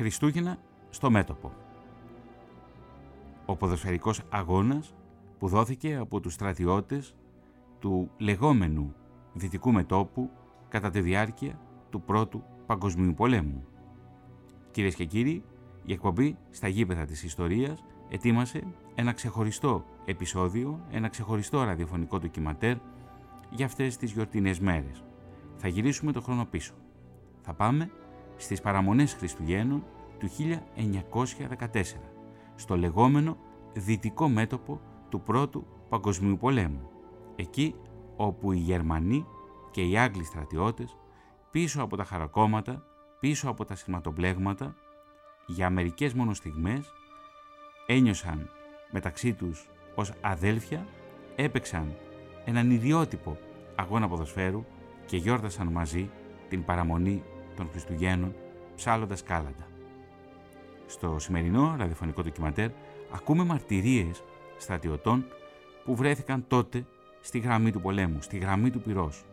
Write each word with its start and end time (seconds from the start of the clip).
Χριστούγεννα 0.00 0.58
στο 0.90 1.10
μέτωπο. 1.10 1.52
Ο 3.46 3.56
ποδοσφαιρικός 3.56 4.22
αγώνας 4.30 4.94
που 5.38 5.48
δόθηκε 5.48 5.96
από 5.96 6.20
τους 6.20 6.32
στρατιώτες 6.32 7.14
του 7.78 8.10
λεγόμενου 8.18 8.94
Δυτικού 9.32 9.72
Μετόπου 9.72 10.30
κατά 10.68 10.90
τη 10.90 11.00
διάρκεια 11.00 11.58
του 11.90 12.02
Πρώτου 12.02 12.42
Παγκοσμίου 12.66 13.14
Πολέμου. 13.14 13.64
Κυρίες 14.70 14.94
και 14.94 15.04
κύριοι, 15.04 15.42
η 15.84 15.92
εκπομπή 15.92 16.36
στα 16.50 16.68
γήπεδα 16.68 17.04
της 17.04 17.22
ιστορίας 17.22 17.84
ετοίμασε 18.08 18.62
ένα 18.94 19.12
ξεχωριστό 19.12 19.84
επεισόδιο, 20.04 20.86
ένα 20.90 21.08
ξεχωριστό 21.08 21.62
ραδιοφωνικό 21.62 22.18
ντοκιματέρ 22.18 22.76
για 23.50 23.66
αυτές 23.66 23.96
τις 23.96 24.12
γιορτινές 24.12 24.60
μέρες. 24.60 25.04
Θα 25.56 25.68
γυρίσουμε 25.68 26.12
το 26.12 26.20
χρόνο 26.20 26.44
πίσω. 26.44 26.74
Θα 27.40 27.54
πάμε 27.54 27.90
στις 28.42 28.60
παραμονές 28.60 29.14
Χριστουγέννων 29.14 29.84
του 30.18 30.28
1914, 31.72 31.82
στο 32.54 32.76
λεγόμενο 32.76 33.36
δυτικό 33.72 34.28
μέτωπο 34.28 34.80
του 35.08 35.20
Πρώτου 35.20 35.66
Παγκοσμίου 35.88 36.36
Πολέμου, 36.36 36.90
εκεί 37.36 37.74
όπου 38.16 38.52
οι 38.52 38.58
Γερμανοί 38.58 39.26
και 39.70 39.82
οι 39.82 39.98
Άγγλοι 39.98 40.24
στρατιώτες 40.24 40.96
πίσω 41.50 41.82
από 41.82 41.96
τα 41.96 42.04
χαρακόμματα, 42.04 42.82
πίσω 43.20 43.48
από 43.48 43.64
τα 43.64 43.74
σηματοπλέγματα, 43.74 44.74
για 45.46 45.70
μερικές 45.70 46.14
μόνο 46.14 46.34
στιγμές 46.34 46.92
ένιωσαν 47.86 48.50
μεταξύ 48.90 49.32
τους 49.32 49.68
ως 49.94 50.12
αδέλφια, 50.20 50.86
έπαιξαν 51.36 51.96
έναν 52.44 52.70
ιδιότυπο 52.70 53.38
αγώνα 53.74 54.08
ποδοσφαίρου 54.08 54.64
και 55.06 55.16
γιόρτασαν 55.16 55.66
μαζί 55.66 56.10
την 56.48 56.64
παραμονή 56.64 57.22
των 57.60 57.70
Χριστουγέννων 57.70 58.34
ψάλλοντας 58.76 59.22
κάλαντα. 59.22 59.66
Στο 60.86 61.18
σημερινό 61.18 61.74
ραδιοφωνικό 61.78 62.22
ντοκιματέρ 62.22 62.70
ακούμε 63.10 63.44
μαρτυρίες 63.44 64.22
στρατιωτών 64.58 65.24
που 65.84 65.96
βρέθηκαν 65.96 66.44
τότε 66.48 66.84
στη 67.20 67.38
γραμμή 67.38 67.72
του 67.72 67.80
πολέμου, 67.80 68.22
στη 68.22 68.38
γραμμή 68.38 68.70
του 68.70 68.80
πυρός, 68.80 69.24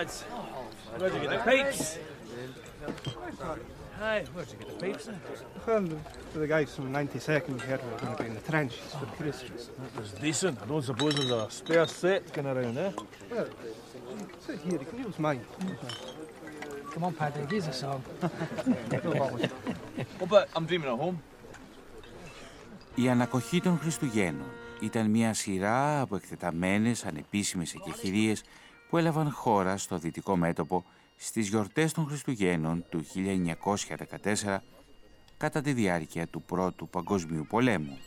lads. 0.00 0.22
Where'd 0.98 1.14
you 1.14 1.20
get 1.20 1.30
the 1.30 1.42
pipes? 1.50 1.98
Aye, 4.00 4.24
where'd 4.32 4.50
you 4.52 4.58
get 4.62 4.68
the 4.72 4.78
pipes? 4.84 5.08
From 5.64 5.82
the 6.34 6.46
guys 6.54 6.74
from 6.76 6.86
92nd 6.92 7.56
here 7.66 7.78
were 7.84 7.98
going 8.02 8.16
to 8.16 8.22
be 8.22 8.28
in 8.30 8.34
the 8.40 8.46
trenches 8.50 8.90
for 8.98 9.06
Christmas. 9.20 9.60
That 9.80 9.92
was 10.00 10.10
decent. 10.26 10.54
I 10.62 10.66
don't 10.70 10.86
suppose 10.90 11.12
there's 11.16 11.30
a 11.30 11.50
spare 11.50 11.86
set 11.86 12.22
going 12.34 12.48
around, 12.54 12.76
eh? 12.78 12.92
Well, 13.30 13.48
sit 14.46 14.58
here, 14.66 14.78
you 14.82 14.86
can 14.90 14.98
use 15.06 15.18
mine. 15.18 15.44
Come 16.92 17.04
on, 17.04 17.12
Paddy, 17.20 17.40
give 17.50 17.68
a 17.68 17.72
song. 17.72 18.00
What 20.32 20.48
I'm 20.56 20.64
dreaming 20.66 20.90
at 20.94 20.98
home? 20.98 21.18
Η 22.94 23.08
ανακοχή 23.08 23.60
των 23.60 23.78
Χριστουγέννων 23.78 24.50
ήταν 24.80 25.10
μια 25.10 25.34
σειρά 25.34 26.00
από 26.00 26.16
εκτεταμένες, 26.16 27.04
ανεπίσημες 27.04 27.74
εκεχηρίες 27.74 28.42
που 28.90 28.96
έλαβαν 28.96 29.30
χώρα 29.30 29.76
στο 29.76 29.98
δυτικό 29.98 30.36
μέτωπο 30.36 30.84
στις 31.16 31.48
γιορτές 31.48 31.92
των 31.92 32.06
Χριστουγέννων 32.06 32.84
του 32.88 33.04
1914 34.44 34.58
κατά 35.36 35.60
τη 35.60 35.72
διάρκεια 35.72 36.26
του 36.26 36.42
Πρώτου 36.42 36.88
Παγκοσμίου 36.88 37.46
Πολέμου. 37.48 37.98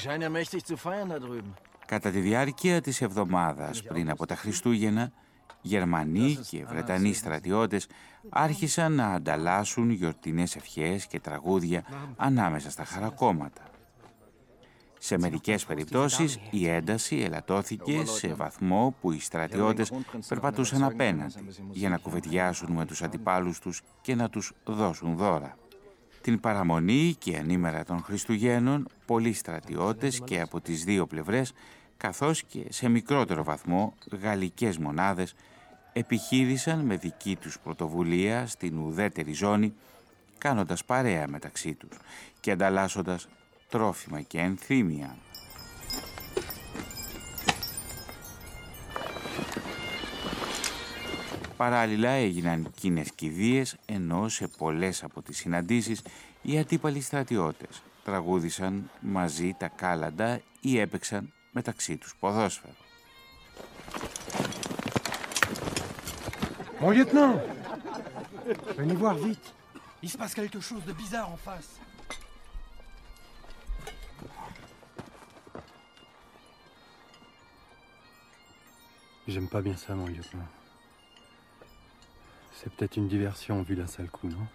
Scheinen 0.00 0.22
ja 0.22 0.30
mächtig 0.30 0.62
zu 0.64 0.76
feiern 0.76 1.08
da 1.08 1.18
drüben. 1.18 1.54
Κατά 1.86 2.10
τη 2.10 2.20
διάρκεια 2.20 2.80
της 2.80 3.00
εβδομάδας 3.00 3.82
πριν 3.82 4.10
από 4.10 4.26
τα 4.26 4.36
Χριστούγεννα, 4.36 5.12
Γερμανοί 5.60 6.38
και 6.48 6.64
Βρετανοί 6.64 7.12
στρατιώτες 7.12 7.86
άρχισαν 8.28 8.92
να 8.92 9.06
ανταλλάσσουν 9.06 9.90
γιορτινές 9.90 10.56
ευχές 10.56 11.06
και 11.06 11.20
τραγούδια 11.20 11.84
ανάμεσα 12.16 12.70
στα 12.70 12.84
χαρακόμματα. 12.84 13.62
Σε 14.98 15.18
μερικές 15.18 15.64
περιπτώσεις 15.64 16.38
η 16.50 16.68
ένταση 16.68 17.16
ελαττώθηκε 17.16 18.04
σε 18.04 18.34
βαθμό 18.34 18.94
που 19.00 19.12
οι 19.12 19.20
στρατιώτες 19.20 19.92
περπατούσαν 20.28 20.82
απέναντι 20.82 21.34
για 21.70 21.88
να 21.88 21.96
κουβεντιάσουν 21.96 22.72
με 22.72 22.86
τους 22.86 23.02
αντιπάλους 23.02 23.58
τους 23.58 23.82
και 24.00 24.14
να 24.14 24.28
τους 24.28 24.52
δώσουν 24.64 25.16
δώρα. 25.16 25.56
Την 26.20 26.40
παραμονή 26.40 27.14
και 27.18 27.36
ανήμερα 27.36 27.84
των 27.84 28.02
Χριστουγέννων, 28.02 28.88
πολλοί 29.06 29.32
στρατιώτες 29.32 30.20
και 30.24 30.40
από 30.40 30.60
τις 30.60 30.84
δύο 30.84 31.06
πλευρές, 31.06 31.52
καθώς 31.96 32.42
και 32.42 32.66
σε 32.68 32.88
μικρότερο 32.88 33.44
βαθμό 33.44 33.94
γαλλικές 34.22 34.78
μονάδες, 34.78 35.34
επιχείρησαν 35.92 36.78
με 36.78 36.96
δική 36.96 37.36
τους 37.36 37.58
πρωτοβουλία 37.58 38.46
στην 38.46 38.78
ουδέτερη 38.78 39.32
ζώνη, 39.32 39.74
κάνοντας 40.38 40.84
παρέα 40.84 41.28
μεταξύ 41.28 41.74
τους 41.74 41.98
και 42.40 42.50
ανταλλάσσοντας 42.50 43.28
τρόφιμα 43.68 44.20
και 44.20 44.38
ενθύμια. 44.38 45.16
Παράλληλα 51.60 52.10
έγιναν 52.10 52.70
κίνες 52.74 53.12
κηδείες, 53.12 53.76
ενώ 53.86 54.28
σε 54.28 54.46
πολλές 54.46 55.02
από 55.02 55.22
τις 55.22 55.36
συναντήσεις 55.36 56.02
οι 56.42 56.58
αντίπαλοι 56.58 57.00
στρατιώτες 57.00 57.82
τραγούδησαν 58.04 58.90
μαζί 59.00 59.54
τα 59.58 59.68
κάλαντα 59.68 60.40
ή 60.60 60.78
έπαιξαν 60.78 61.32
μεταξύ 61.52 61.96
τους 61.96 62.14
ποδόσφαιρο. 62.20 62.74
Mon 66.80 66.90
lieutenant 66.96 67.34
Venez 68.78 68.96
voir 69.04 69.16
vite. 69.26 69.48
Il 70.02 70.08
se 70.12 70.16
passe 70.20 70.34
quelque 70.40 70.60
chose 70.68 70.84
de 70.90 70.94
bizarre 71.02 71.28
en 71.36 71.40
face. 71.48 71.70
J'aime 79.32 79.50
pas 79.56 79.62
bien 79.66 79.76
ça, 79.84 79.94
mon 79.94 80.08
lieutenant. 80.16 80.50
C'est 82.62 82.70
peut-être 82.70 82.98
une 82.98 83.08
diversion 83.08 83.62
vu 83.62 83.74
la 83.74 83.86
sale 83.86 84.10
coup, 84.10 84.28
non 84.28 84.46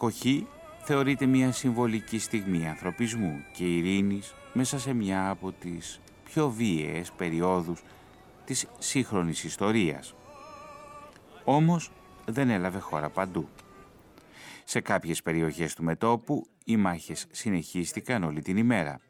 ανακοχή 0.00 0.46
θεωρείται 0.82 1.26
μια 1.26 1.52
συμβολική 1.52 2.18
στιγμή 2.18 2.68
ανθρωπισμού 2.68 3.44
και 3.52 3.64
ειρήνης 3.76 4.34
μέσα 4.52 4.78
σε 4.78 4.92
μια 4.92 5.30
από 5.30 5.52
τις 5.52 6.00
πιο 6.24 6.50
βίαιες 6.50 7.12
περιόδους 7.12 7.82
της 8.44 8.66
σύγχρονης 8.78 9.44
ιστορίας. 9.44 10.14
Όμως 11.44 11.90
δεν 12.26 12.50
έλαβε 12.50 12.78
χώρα 12.78 13.10
παντού. 13.10 13.48
Σε 14.64 14.80
κάποιες 14.80 15.22
περιοχές 15.22 15.74
του 15.74 15.82
μετόπου 15.82 16.46
οι 16.64 16.76
μάχες 16.76 17.26
συνεχίστηκαν 17.30 18.22
όλη 18.22 18.42
την 18.42 18.56
ημέρα, 18.56 19.00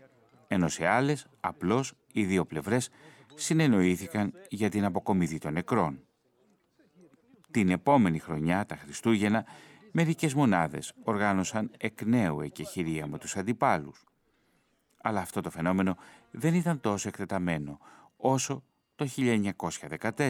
ενώ 0.48 0.68
σε 0.68 0.86
άλλες 0.86 1.26
απλώς 1.40 1.92
οι 2.12 2.24
δύο 2.24 2.44
πλευρές 2.44 2.88
συνεννοήθηκαν 3.34 4.32
για 4.48 4.68
την 4.68 4.84
αποκομιδή 4.84 5.38
των 5.38 5.52
νεκρών. 5.52 6.00
Την 7.50 7.70
επόμενη 7.70 8.18
χρονιά, 8.18 8.66
τα 8.66 8.76
Χριστούγεννα, 8.76 9.44
μερικές 10.00 10.34
μονάδες 10.34 10.92
οργάνωσαν 11.04 11.70
εκ 11.78 12.02
νέου 12.02 12.40
εκεχηρία 12.40 13.06
με 13.06 13.18
τους 13.18 13.36
αντιπάλους. 13.36 14.04
Αλλά 15.02 15.20
αυτό 15.20 15.40
το 15.40 15.50
φαινόμενο 15.50 15.96
δεν 16.30 16.54
ήταν 16.54 16.80
τόσο 16.80 17.08
εκτεταμένο 17.08 17.78
όσο 18.16 18.64
το 18.94 19.06
1914. 19.16 20.22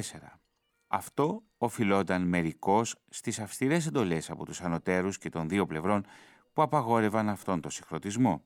Αυτό 0.87 1.43
οφειλόταν 1.59 2.23
μερικώς 2.23 2.97
στις 3.09 3.39
αυστηρές 3.39 3.87
εντολές 3.87 4.31
από 4.31 4.45
τους 4.45 4.61
ανωτέρους 4.61 5.19
και 5.19 5.29
των 5.29 5.49
δύο 5.49 5.67
πλευρών 5.67 6.07
που 6.53 6.63
απαγόρευαν 6.63 7.29
αυτόν 7.29 7.61
τον 7.61 7.71
συγχρονισμό. 7.71 8.43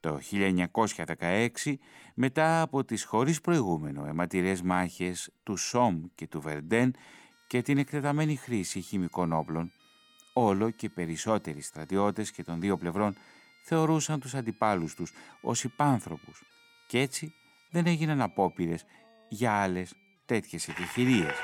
Το 0.00 0.18
1916, 0.30 1.78
μετά 2.14 2.62
από 2.62 2.84
τις 2.84 3.04
χωρίς 3.04 3.40
προηγούμενο 3.40 4.06
αιματηρές 4.06 4.62
μάχες 4.62 5.30
του 5.42 5.56
Σόμ 5.56 6.02
και 6.14 6.26
του 6.26 6.40
Βερντέν 6.40 6.94
και 7.46 7.62
την 7.62 7.78
εκτεταμένη 7.78 8.36
χρήση 8.36 8.80
χημικών 8.80 9.32
όπλων, 9.32 9.72
όλο 10.32 10.70
και 10.70 10.88
περισσότεροι 10.88 11.60
στρατιώτες 11.60 12.30
και 12.30 12.44
των 12.44 12.60
δύο 12.60 12.76
πλευρών 12.76 13.16
θεωρούσαν 13.62 14.20
τους 14.20 14.34
αντιπάλους 14.34 14.94
τους 14.94 15.12
ως 15.40 15.64
υπάνθρωπους 15.64 16.42
και 16.86 17.00
έτσι 17.00 17.34
δεν 17.70 17.86
έγιναν 17.86 18.20
απόπειρες 18.20 18.84
για 19.28 19.52
άλλες 19.52 19.94
τέτοιες 20.26 20.68
επιχειρίες. 20.68 21.34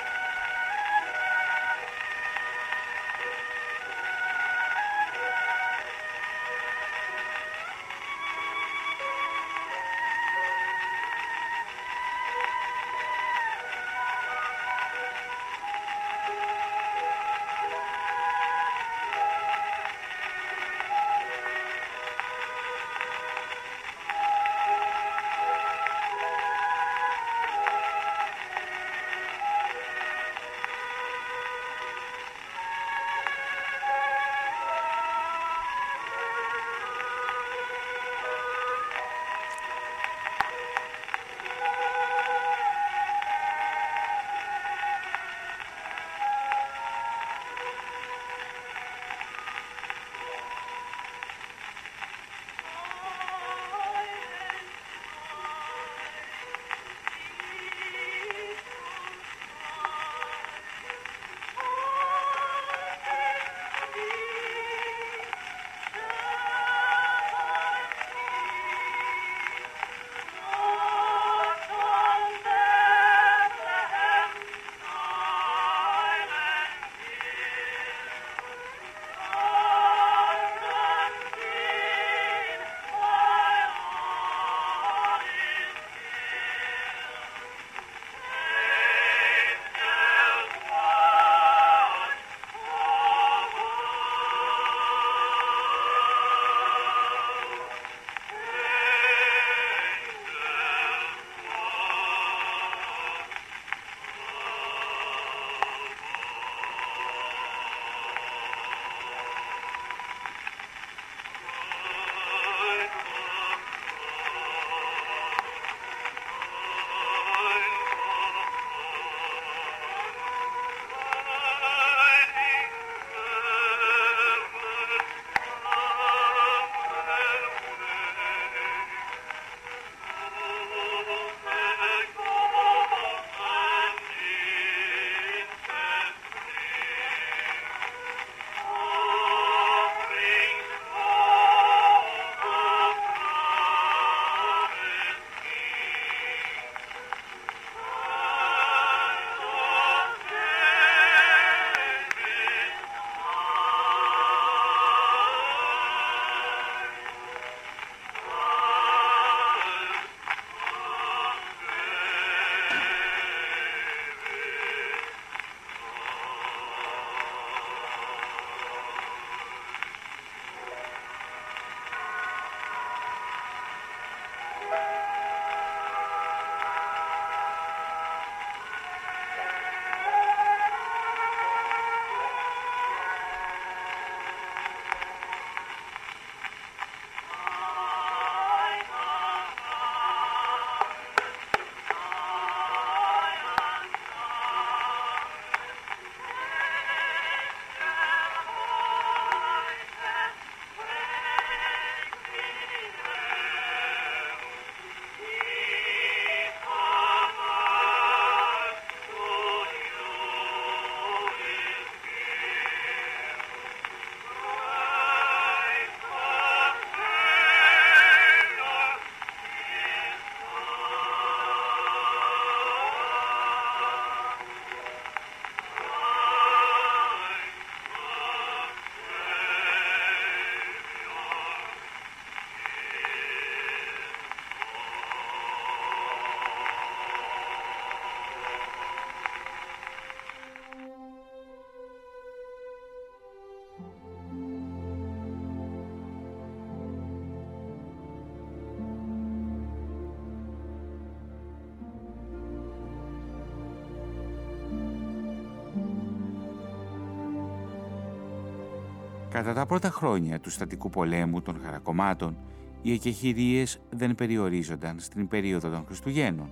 Κατά 259.39 259.53
τα 259.53 259.65
πρώτα 259.65 259.89
χρόνια 259.89 260.39
του 260.39 260.49
στατικού 260.49 260.89
πολέμου 260.89 261.41
των 261.41 261.61
χαρακομάτων, 261.63 262.37
οι 262.81 262.93
εκεχηρίες 262.93 263.79
δεν 263.89 264.15
περιορίζονταν 264.15 264.99
στην 264.99 265.27
περίοδο 265.27 265.69
των 265.69 265.83
Χριστουγέννων, 265.85 266.51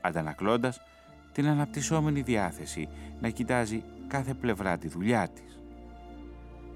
αντανακλώντας 0.00 0.80
την 1.32 1.46
αναπτυσσόμενη 1.46 2.20
διάθεση 2.20 2.88
να 3.20 3.28
κοιτάζει 3.28 3.82
κάθε 4.06 4.34
πλευρά 4.34 4.78
τη 4.78 4.88
δουλειά 4.88 5.28
της. 5.28 5.60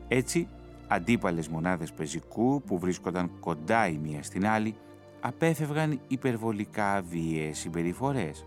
Έτσι, 0.08 0.48
αντίπαλες 0.88 1.48
μονάδες 1.48 1.92
πεζικού 1.92 2.62
που 2.62 2.78
βρίσκονταν 2.78 3.30
κοντά 3.40 3.88
η 3.88 3.96
μία 3.96 4.22
στην 4.22 4.46
άλλη 4.46 4.74
απέφευγαν 5.20 6.00
υπερβολικά 6.08 7.02
βίαιες 7.02 7.58
συμπεριφορές, 7.58 8.44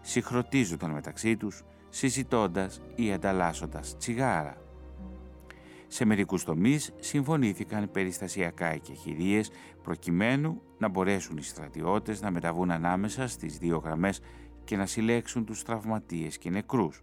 συγχροτίζονταν 0.00 0.90
μεταξύ 0.90 1.36
τους, 1.36 1.64
συζητώντας 1.88 2.80
ή 2.94 3.12
ανταλλάσσοντας 3.12 3.96
τσιγάρα. 3.98 4.56
Σε 5.92 6.04
μερικούς 6.04 6.44
τομείς 6.44 6.92
συμφωνήθηκαν 7.00 7.90
περιστασιακά 7.90 8.66
εκεχηρίες 8.66 9.50
προκειμένου 9.82 10.62
να 10.78 10.88
μπορέσουν 10.88 11.36
οι 11.36 11.42
στρατιώτες 11.42 12.20
να 12.20 12.30
μεταβούν 12.30 12.70
ανάμεσα 12.70 13.28
στις 13.28 13.58
δύο 13.58 13.78
γραμμές 13.84 14.20
και 14.64 14.76
να 14.76 14.86
συλλέξουν 14.86 15.44
τους 15.44 15.62
τραυματίες 15.62 16.38
και 16.38 16.50
νεκρούς. 16.50 17.02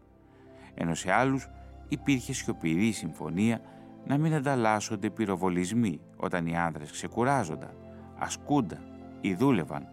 Ενώ 0.74 0.94
σε 0.94 1.12
άλλους 1.12 1.50
υπήρχε 1.90 2.34
σιωπηρή 2.34 2.92
συμφωνία 2.92 3.62
να 4.06 4.18
μην 4.18 4.34
ανταλλάσσονται 4.34 5.10
πυροβολισμοί 5.10 6.00
όταν 6.16 6.46
οι 6.48 6.58
άνδρες 6.58 6.92
ξεκουράζονταν, 6.92 7.74
ασκούνταν 8.18 8.84
ή 9.22 9.34
δούλευαν, 9.34 9.88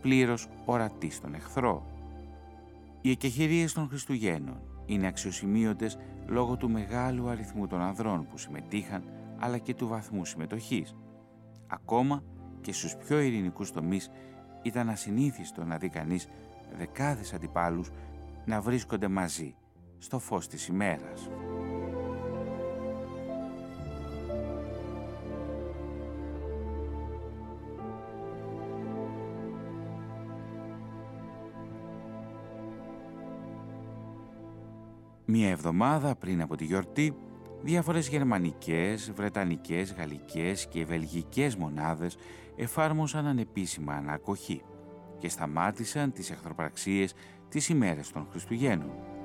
πλήρως 0.00 0.48
ορατοί 0.64 1.10
στον 1.10 1.34
εχθρό. 1.34 1.86
Οι 3.00 3.10
εκεχηρίες 3.10 3.72
των 3.72 3.88
Χριστουγέννων 3.88 4.60
είναι 4.86 5.06
αξιοσημείωτες 5.06 5.98
λόγω 6.26 6.56
του 6.56 6.70
μεγάλου 6.70 7.28
αριθμού 7.28 7.66
των 7.66 7.80
ανδρών 7.80 8.26
που 8.30 8.38
συμμετείχαν 8.38 9.02
αλλά 9.38 9.58
και 9.58 9.74
του 9.74 9.88
βαθμού 9.88 10.24
συμμετοχής. 10.24 10.96
Ακόμα 11.66 12.22
και 12.60 12.72
στους 12.72 12.96
πιο 12.96 13.20
ειρηνικούς 13.20 13.72
τομείς 13.72 14.10
ήταν 14.62 14.88
ασυνήθιστο 14.88 15.64
να 15.64 15.76
δει 15.76 15.88
κανείς 15.88 16.28
δεκάδες 16.76 17.32
αντιπάλους 17.32 17.90
να 18.44 18.60
βρίσκονται 18.60 19.08
μαζί 19.08 19.54
στο 19.98 20.18
φως 20.18 20.48
της 20.48 20.66
ημέρας. 20.66 21.30
Μία 35.28 35.48
εβδομάδα 35.48 36.16
πριν 36.16 36.42
από 36.42 36.56
τη 36.56 36.64
γιορτή, 36.64 37.16
διάφορες 37.62 38.08
γερμανικές, 38.08 39.12
βρετανικές, 39.12 39.92
γαλλικές 39.92 40.66
και 40.66 40.84
βελγικές 40.84 41.56
μονάδες 41.56 42.16
εφάρμοσαν 42.56 43.26
ανεπίσημα 43.26 43.92
ανακοχή 43.92 44.62
και 45.18 45.28
σταμάτησαν 45.28 46.12
τις 46.12 46.30
εχθροπραξίες 46.30 47.14
τις 47.48 47.68
ημέρες 47.68 48.12
των 48.12 48.26
Χριστουγέννων. 48.30 49.15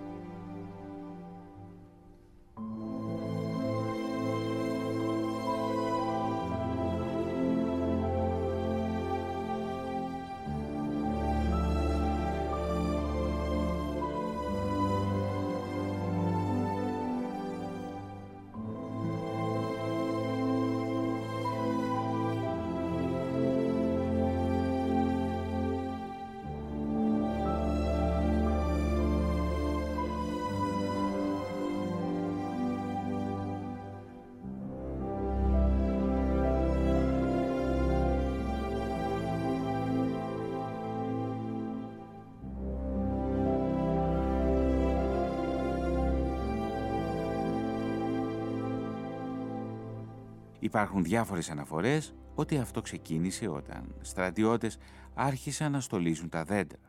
Υπάρχουν 50.71 51.03
διάφορες 51.03 51.49
αναφορές 51.49 52.13
ότι 52.35 52.57
αυτό 52.57 52.81
ξεκίνησε 52.81 53.47
όταν 53.47 53.95
στρατιώτες 54.01 54.77
άρχισαν 55.13 55.71
να 55.71 55.79
στολίζουν 55.79 56.29
τα 56.29 56.43
δέντρα 56.43 56.79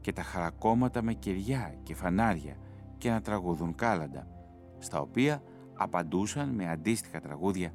και 0.00 0.12
τα 0.12 0.22
χαρακόμματα 0.22 1.02
με 1.02 1.12
κεριά 1.12 1.74
και 1.82 1.94
φανάρια 1.94 2.56
και 2.98 3.10
να 3.10 3.20
τραγουδούν 3.20 3.74
κάλαντα, 3.74 4.26
στα 4.78 5.00
οποία 5.00 5.42
απαντούσαν 5.74 6.48
με 6.48 6.70
αντίστοιχα 6.70 7.20
τραγούδια 7.20 7.72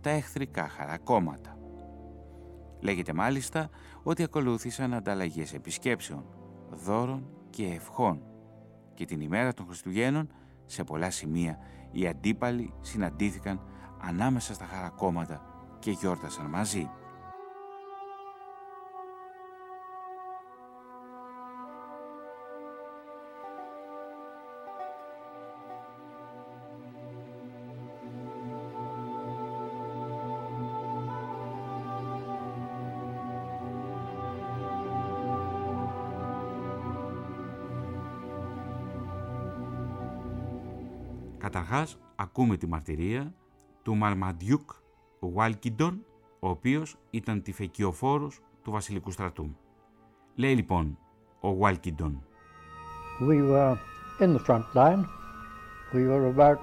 τα 0.00 0.10
εχθρικά 0.10 0.68
χαρακόμματα. 0.68 1.58
Λέγεται 2.80 3.12
μάλιστα 3.12 3.68
ότι 4.02 4.22
ακολούθησαν 4.22 4.94
ανταλλαγές 4.94 5.54
επισκέψεων, 5.54 6.24
δώρων 6.70 7.26
και 7.50 7.66
ευχών 7.66 8.22
και 8.94 9.04
την 9.04 9.20
ημέρα 9.20 9.54
των 9.54 9.66
Χριστουγέννων 9.66 10.28
σε 10.66 10.84
πολλά 10.84 11.10
σημεία 11.10 11.58
οι 11.92 12.06
αντίπαλοι 12.06 12.74
συναντήθηκαν 12.80 13.60
ανάμεσα 14.00 14.54
στα 14.54 14.66
χαρακόμματα 14.66 15.40
και 15.78 15.90
γιόρτασαν 15.90 16.46
μαζί. 16.46 16.90
Καταρχάς, 41.38 41.98
ακούμε 42.16 42.56
τη 42.56 42.66
μαρτυρία 42.66 43.34
του 43.84 43.96
Μαρμαντιούκ 43.96 44.70
Βάλκιντον, 45.18 46.04
ο 46.40 46.48
οποίος 46.48 46.96
ήταν 47.10 47.42
τυφεκιοφόρος 47.42 48.40
του 48.62 48.70
βασιλικού 48.70 49.10
στρατού. 49.10 49.56
Λέει 50.34 50.54
λοιπόν 50.54 50.98
ο 51.40 51.56
Βάλκιντον. 51.56 52.26
We 53.20 53.50
were 53.50 53.76
in 54.20 54.36
the 54.36 54.44
front 54.46 54.64
line. 54.74 55.04
We 55.92 56.02
were 56.10 56.34
about 56.34 56.58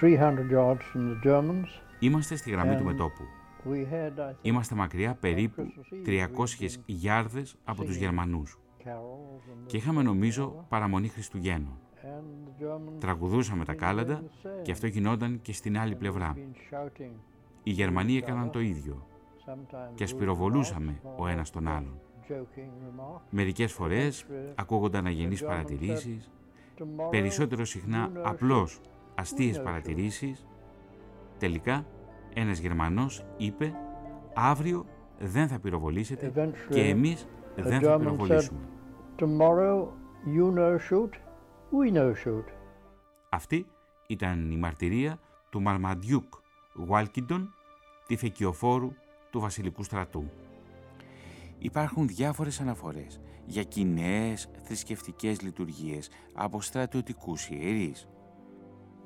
300 0.00 0.50
yards 0.50 0.82
from 0.92 1.02
the 1.10 1.18
Germans. 1.24 1.66
Είμαστε 1.98 2.36
στη 2.36 2.50
γραμμή 2.50 2.76
του 2.76 2.84
μετόπου. 2.84 3.22
Είμαστε 4.42 4.74
μακριά 4.74 5.14
περίπου 5.14 5.66
300 6.06 6.24
γιάρδες 6.86 7.56
από 7.64 7.84
τους 7.84 7.96
Γερμανούς 7.96 8.58
και 9.66 9.76
είχαμε 9.76 10.02
νομίζω 10.02 10.66
παραμονή 10.68 11.08
Χριστουγέννων. 11.08 11.78
Τραγουδούσαμε 12.98 13.64
τα 13.64 13.74
κάλαντα 13.74 14.22
και 14.62 14.72
αυτό 14.72 14.86
γινόταν 14.86 15.40
και 15.42 15.52
στην 15.52 15.78
άλλη 15.78 15.94
πλευρά. 15.94 16.36
Οι 17.62 17.70
Γερμανοί 17.70 18.16
έκαναν 18.16 18.50
το 18.50 18.60
ίδιο 18.60 19.06
και 19.94 20.04
ασπυροβολούσαμε 20.04 21.00
ο 21.16 21.26
ένας 21.26 21.50
τον 21.50 21.68
άλλον. 21.68 22.00
Μερικές 23.30 23.72
φορές 23.72 24.26
ακούγονταν 24.54 25.06
αγενείς 25.06 25.44
παρατηρήσεις, 25.44 26.30
περισσότερο 27.10 27.64
συχνά 27.64 28.10
απλώς 28.22 28.80
αστείες 29.14 29.62
παρατηρήσεις. 29.62 30.46
Τελικά 31.38 31.86
ένας 32.34 32.58
Γερμανός 32.58 33.24
είπε 33.36 33.74
«Αύριο 34.34 34.86
δεν 35.18 35.48
θα 35.48 35.58
πυροβολήσετε 35.58 36.52
και 36.70 36.80
εμείς 36.80 37.26
δεν 37.56 37.80
θα 37.80 37.96
πυροβολήσουμε». 37.98 38.60
Αυτή 43.28 43.66
ήταν 44.06 44.50
η 44.50 44.56
μαρτυρία 44.56 45.18
του 45.50 45.62
Μαρμαντιούκ 45.62 46.34
Γουάλκιντον, 46.74 47.54
τη 48.06 48.16
φεκιοφόρου 48.16 48.92
του 49.30 49.40
βασιλικού 49.40 49.82
στρατού. 49.82 50.30
Υπάρχουν 51.58 52.06
διάφορες 52.06 52.60
αναφορές 52.60 53.20
για 53.46 53.62
κοινές 53.62 54.48
θρησκευτικές 54.62 55.40
λειτουργίες 55.40 56.10
από 56.34 56.60
στρατιωτικούς 56.60 57.48
ιερείς. 57.48 58.08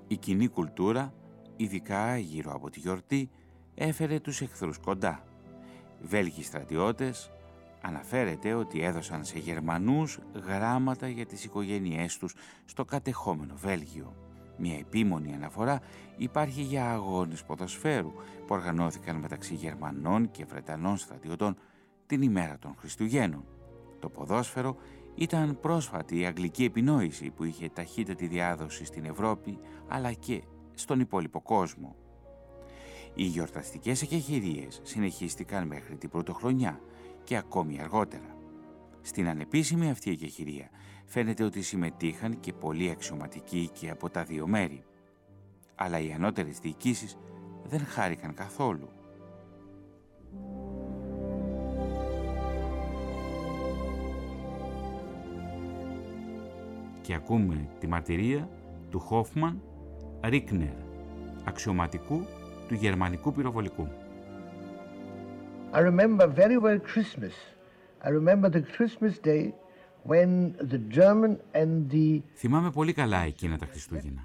Η 0.07 0.17
κοινή 0.17 0.49
κουλτούρα, 0.49 1.15
ειδικά 1.57 2.17
γύρω 2.17 2.53
από 2.53 2.71
τη 2.71 2.81
γιορτή, 2.81 3.31
έφερε 3.75 4.21
τους 4.21 4.41
εχθρούς 4.41 4.79
κοντά. 4.79 5.25
Βέλγοι 6.01 6.43
στρατιώτες, 6.43 7.31
Αναφέρεται 7.83 8.55
ότι 8.55 8.83
έδωσαν 8.83 9.25
σε 9.25 9.39
Γερμανούς 9.39 10.19
γράμματα 10.47 11.09
για 11.09 11.27
τις 11.27 11.45
οικογένειές 11.45 12.19
τους 12.19 12.35
στο 12.65 12.85
κατεχόμενο 12.85 13.55
Βέλγιο. 13.57 14.17
Μια 14.57 14.79
επίμονη 14.79 15.35
αναφορά 15.35 15.81
υπάρχει 16.17 16.63
για 16.63 16.91
αγώνες 16.91 17.45
ποδοσφαίρου 17.45 18.13
που 18.13 18.55
οργανώθηκαν 18.55 19.17
μεταξύ 19.17 19.55
Γερμανών 19.55 20.31
και 20.31 20.45
Βρετανών 20.45 20.97
στρατιωτών 20.97 21.57
την 22.07 22.23
ημέρα 22.23 22.59
των 22.59 22.75
Χριστουγέννων. 22.79 23.45
Το 23.99 24.09
ποδόσφαιρο 24.09 24.77
ήταν 25.15 25.61
πρόσφατη 25.61 26.19
η 26.19 26.27
αγγλική 26.27 26.65
επινόηση 26.65 27.31
που 27.31 27.45
είχε 27.45 27.69
ταχύτατη 27.69 28.27
διάδοση 28.27 28.85
στην 28.85 29.05
Ευρώπη 29.05 29.59
αλλά 29.89 30.13
και 30.13 30.43
στον 30.75 31.01
υπόλοιπο 31.01 31.41
κόσμο. 31.41 31.97
Οι 33.15 33.25
γιορταστικές 33.25 34.03
εκεχηρίες 34.03 34.81
συνεχίστηκαν 34.83 35.67
μέχρι 35.67 35.97
την 35.97 36.11
πρωτοχρονιά 36.11 36.81
και 37.25 37.37
ακόμη 37.37 37.81
αργότερα. 37.81 38.37
Στην 39.03 39.29
ανεπίσημη 39.29 39.91
αυτή 39.91 40.11
εκεχηρία 40.11 40.71
φαίνεται 41.05 41.45
ότι 41.45 41.63
συμμετείχαν 41.63 42.41
και 42.41 42.53
πολλοί 42.53 42.91
αξιωματικοί 42.91 43.71
και 43.73 43.91
από 43.91 44.11
τα 44.11 44.25
δύο 44.25 44.47
μέρη. 44.47 44.85
Αλλά 45.75 45.99
οι 45.99 46.13
ανώτερες 46.13 46.59
διοικήσεις 46.59 47.17
δεν 47.65 47.81
χάρηκαν 47.81 48.35
καθόλου. 48.35 48.89
Και 57.03 57.15
ακούμε 57.15 57.69
τη 57.79 57.87
μαρτυρία 57.87 58.49
του 58.91 59.01
Χόφμαν 59.01 59.63
Ρίκνερ, 60.23 60.75
αξιωματικού 61.45 62.27
του 62.69 62.75
γερμανικού 62.75 63.33
πυροβολικού. 63.33 64.02
I 65.75 65.81
remember 65.81 66.27
very 66.27 66.59
well 66.59 66.79
Christmas. 66.93 67.35
I 68.07 68.11
remember 68.11 68.49
the 68.51 68.63
Christmas 68.75 69.15
day 69.31 69.55
when 70.11 70.31
the 70.73 70.81
German 70.99 71.39
and 71.55 71.91
the... 71.91 72.23
Θυμάμαι 72.35 72.71
πολύ 72.71 72.93
καλά 72.93 73.19
εκείνα 73.19 73.59
τα 73.59 73.67
Χριστούγεννα. 73.67 74.25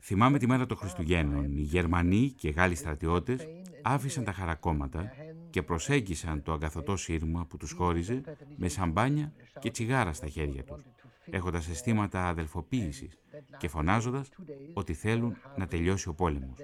Θυμάμαι 0.00 0.38
τη 0.38 0.46
μέρα 0.46 0.66
των 0.66 0.76
Χριστουγέννων. 0.76 1.56
Οι 1.56 1.60
Γερμανοί 1.60 2.32
και 2.36 2.50
Γάλλοι 2.50 2.74
στρατιώτες 2.74 3.46
άφησαν 3.82 4.24
τα 4.24 4.32
χαρακόμματα 4.32 5.12
και 5.50 5.62
προσέγγισαν 5.62 6.42
το 6.42 6.52
αγκαθωτό 6.52 6.96
σύρμα 6.96 7.46
που 7.46 7.56
τους 7.56 7.72
χώριζε 7.72 8.20
με 8.56 8.68
σαμπάνια 8.68 9.32
και 9.58 9.70
τσιγάρα 9.70 10.12
στα 10.12 10.26
χέρια 10.26 10.64
τους, 10.64 10.82
έχοντας 11.30 11.68
αισθήματα 11.68 12.28
αδελφοποίησης 12.28 13.18
και 13.58 13.68
φωνάζοντας 13.68 14.28
ότι 14.72 14.94
θέλουν 14.94 15.36
να 15.56 15.66
τελειώσει 15.66 16.08
ο 16.08 16.14
πόλεμος. 16.14 16.58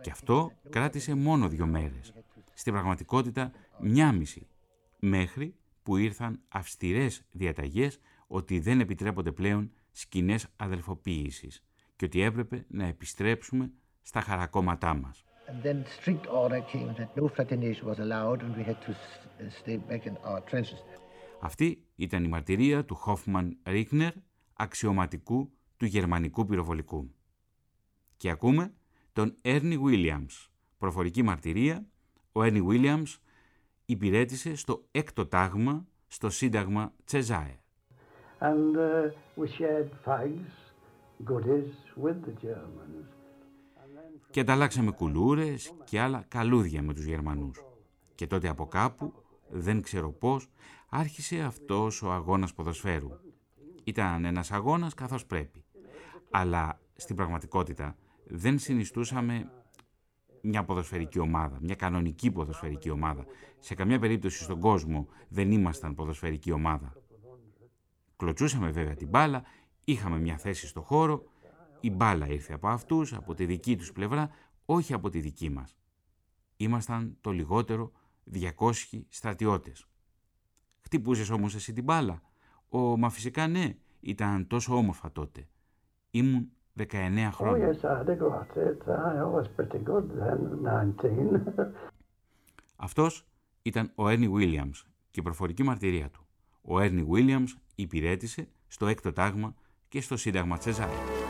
Και 0.00 0.10
αυτό 0.10 0.52
κράτησε 0.70 1.14
μόνο 1.14 1.48
δύο 1.48 1.66
μέρες. 1.66 2.12
Στην 2.60 2.72
πραγματικότητα 2.72 3.52
μια 3.78 4.12
μισή, 4.12 4.46
μέχρι 4.98 5.54
που 5.82 5.96
ήρθαν 5.96 6.40
αυστηρές 6.48 7.22
διαταγές 7.30 8.00
ότι 8.26 8.60
δεν 8.60 8.80
επιτρέπονται 8.80 9.32
πλέον 9.32 9.70
σκηνές 9.92 10.46
αδελφοποίησης 10.56 11.64
και 11.96 12.04
ότι 12.04 12.22
έπρεπε 12.22 12.64
να 12.68 12.86
επιστρέψουμε 12.86 13.72
στα 14.02 14.20
χαρακόμματά 14.20 14.94
μας. 14.94 15.24
Αυτή 21.40 21.84
ήταν 21.94 22.24
η 22.24 22.28
μαρτυρία 22.28 22.84
του 22.84 22.94
Χόφμαν 22.94 23.58
Ρίκνερ, 23.64 24.12
αξιωματικού 24.52 25.52
του 25.76 25.86
γερμανικού 25.86 26.46
πυροβολικού. 26.46 27.10
Και 28.16 28.30
ακούμε 28.30 28.74
τον 29.12 29.36
Έρνι 29.40 29.78
Βίλιαμς. 29.78 30.50
Προφορική 30.78 31.22
μαρτυρία, 31.22 31.84
ο 32.40 32.42
Έρνι 32.42 32.62
Βίλιαμς 32.62 33.18
υπηρέτησε 33.84 34.54
στο 34.54 34.84
έκτο 34.90 35.26
τάγμα 35.26 35.86
στο 36.06 36.30
Σύνταγμα 36.30 36.92
Τσεζάε. 37.04 37.58
And, 38.40 38.76
uh, 38.76 39.12
we 39.40 39.48
fags, 40.04 40.52
with 42.02 42.18
the 42.26 42.34
Germans. 42.44 43.06
Και 44.30 44.40
ανταλλάξαμε 44.40 44.90
κουλούρες 44.90 45.74
και 45.84 46.00
άλλα 46.00 46.24
καλούδια 46.28 46.82
με 46.82 46.94
τους 46.94 47.04
Γερμανούς. 47.04 47.64
Και 48.14 48.26
τότε 48.26 48.48
από 48.48 48.66
κάπου, 48.66 49.12
δεν 49.48 49.82
ξέρω 49.82 50.12
πώς, 50.12 50.50
άρχισε 50.88 51.40
αυτός 51.40 52.02
ο 52.02 52.12
αγώνας 52.12 52.54
ποδοσφαίρου. 52.54 53.10
Ήταν 53.84 54.24
ένας 54.24 54.50
αγώνας 54.50 54.94
καθώς 54.94 55.26
πρέπει. 55.26 55.64
Αλλά 56.30 56.80
στην 56.96 57.16
πραγματικότητα 57.16 57.96
δεν 58.24 58.58
συνιστούσαμε 58.58 59.50
μια 60.42 60.64
ποδοσφαιρική 60.64 61.18
ομάδα, 61.18 61.58
μια 61.60 61.74
κανονική 61.74 62.30
ποδοσφαιρική 62.30 62.90
ομάδα. 62.90 63.24
Σε 63.58 63.74
καμιά 63.74 63.98
περίπτωση 63.98 64.42
στον 64.42 64.60
κόσμο 64.60 65.08
δεν 65.28 65.50
ήμασταν 65.50 65.94
ποδοσφαιρική 65.94 66.52
ομάδα. 66.52 66.96
Κλωτσούσαμε 68.16 68.70
βέβαια 68.70 68.94
την 68.94 69.08
μπάλα, 69.08 69.42
είχαμε 69.84 70.18
μια 70.18 70.36
θέση 70.36 70.66
στο 70.66 70.80
χώρο, 70.80 71.24
η 71.80 71.90
μπάλα 71.90 72.28
ήρθε 72.28 72.52
από 72.52 72.68
αυτούς, 72.68 73.12
από 73.12 73.34
τη 73.34 73.44
δική 73.46 73.76
τους 73.76 73.92
πλευρά, 73.92 74.30
όχι 74.64 74.92
από 74.92 75.08
τη 75.08 75.20
δική 75.20 75.50
μας. 75.50 75.76
Ήμασταν 76.56 77.16
το 77.20 77.30
λιγότερο 77.30 77.92
200 78.32 78.72
στρατιώτες. 79.08 79.86
Χτυπούσες 80.80 81.30
όμως 81.30 81.54
εσύ 81.54 81.72
την 81.72 81.84
μπάλα; 81.84 82.22
Ο, 82.68 82.96
μα 82.96 83.10
φυσικά 83.10 83.46
ναι, 83.46 83.76
ήταν 84.00 84.46
τόσο 84.46 84.76
όμορφα 84.76 85.12
τότε. 85.12 85.48
Ήμουν 86.10 86.50
19 86.74 87.30
χρόνια. 87.32 87.68
Oh, 87.68 87.72
yes, 87.72 87.84
I 87.84 89.22
was 89.36 89.46
pretty 89.56 89.80
good 89.84 90.04
then, 90.20 90.38
19. 91.56 91.72
Αυτός 92.76 93.26
ήταν 93.62 93.90
ο 93.94 94.08
Έρνι 94.08 94.30
Williams 94.36 94.86
και 95.10 95.20
η 95.20 95.22
προφορική 95.22 95.62
μαρτυρία 95.62 96.08
του. 96.10 96.26
Ο 96.62 96.80
Έρνι 96.80 97.08
Williams 97.12 97.60
υπηρέτησε 97.74 98.48
στο 98.68 98.86
έκτο 98.86 99.12
τάγμα 99.12 99.54
και 99.88 100.00
στο 100.00 100.16
Σύνταγμα 100.16 100.58
Τσεζάρη. 100.58 101.29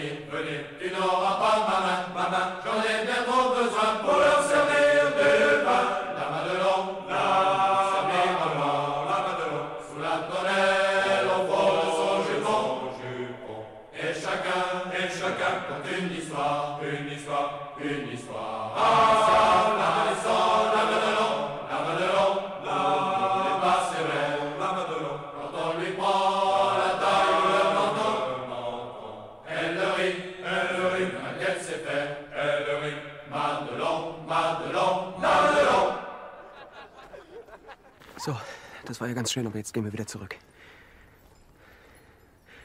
ganz 39.14 39.32
schön, 39.32 39.46
aber 39.46 39.58
jetzt 39.58 39.72
gehen 39.72 39.84
wir 39.84 39.92
wieder 39.92 40.06
zurück. 40.06 40.36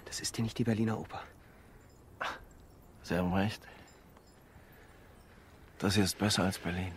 Das 0.06 0.19
ist 0.19 0.36
hier 0.36 0.43
nicht 0.43 0.58
die 0.58 0.63
Berliner 0.63 0.99
Oper. 0.99 1.23
Sie 3.04 3.15
haben 3.17 3.34
recht. 3.34 3.62
Das 5.80 5.95
hier 5.95 6.04
ist 6.04 6.17
besser 6.17 6.43
als 6.43 6.60
Berlin. 6.60 6.93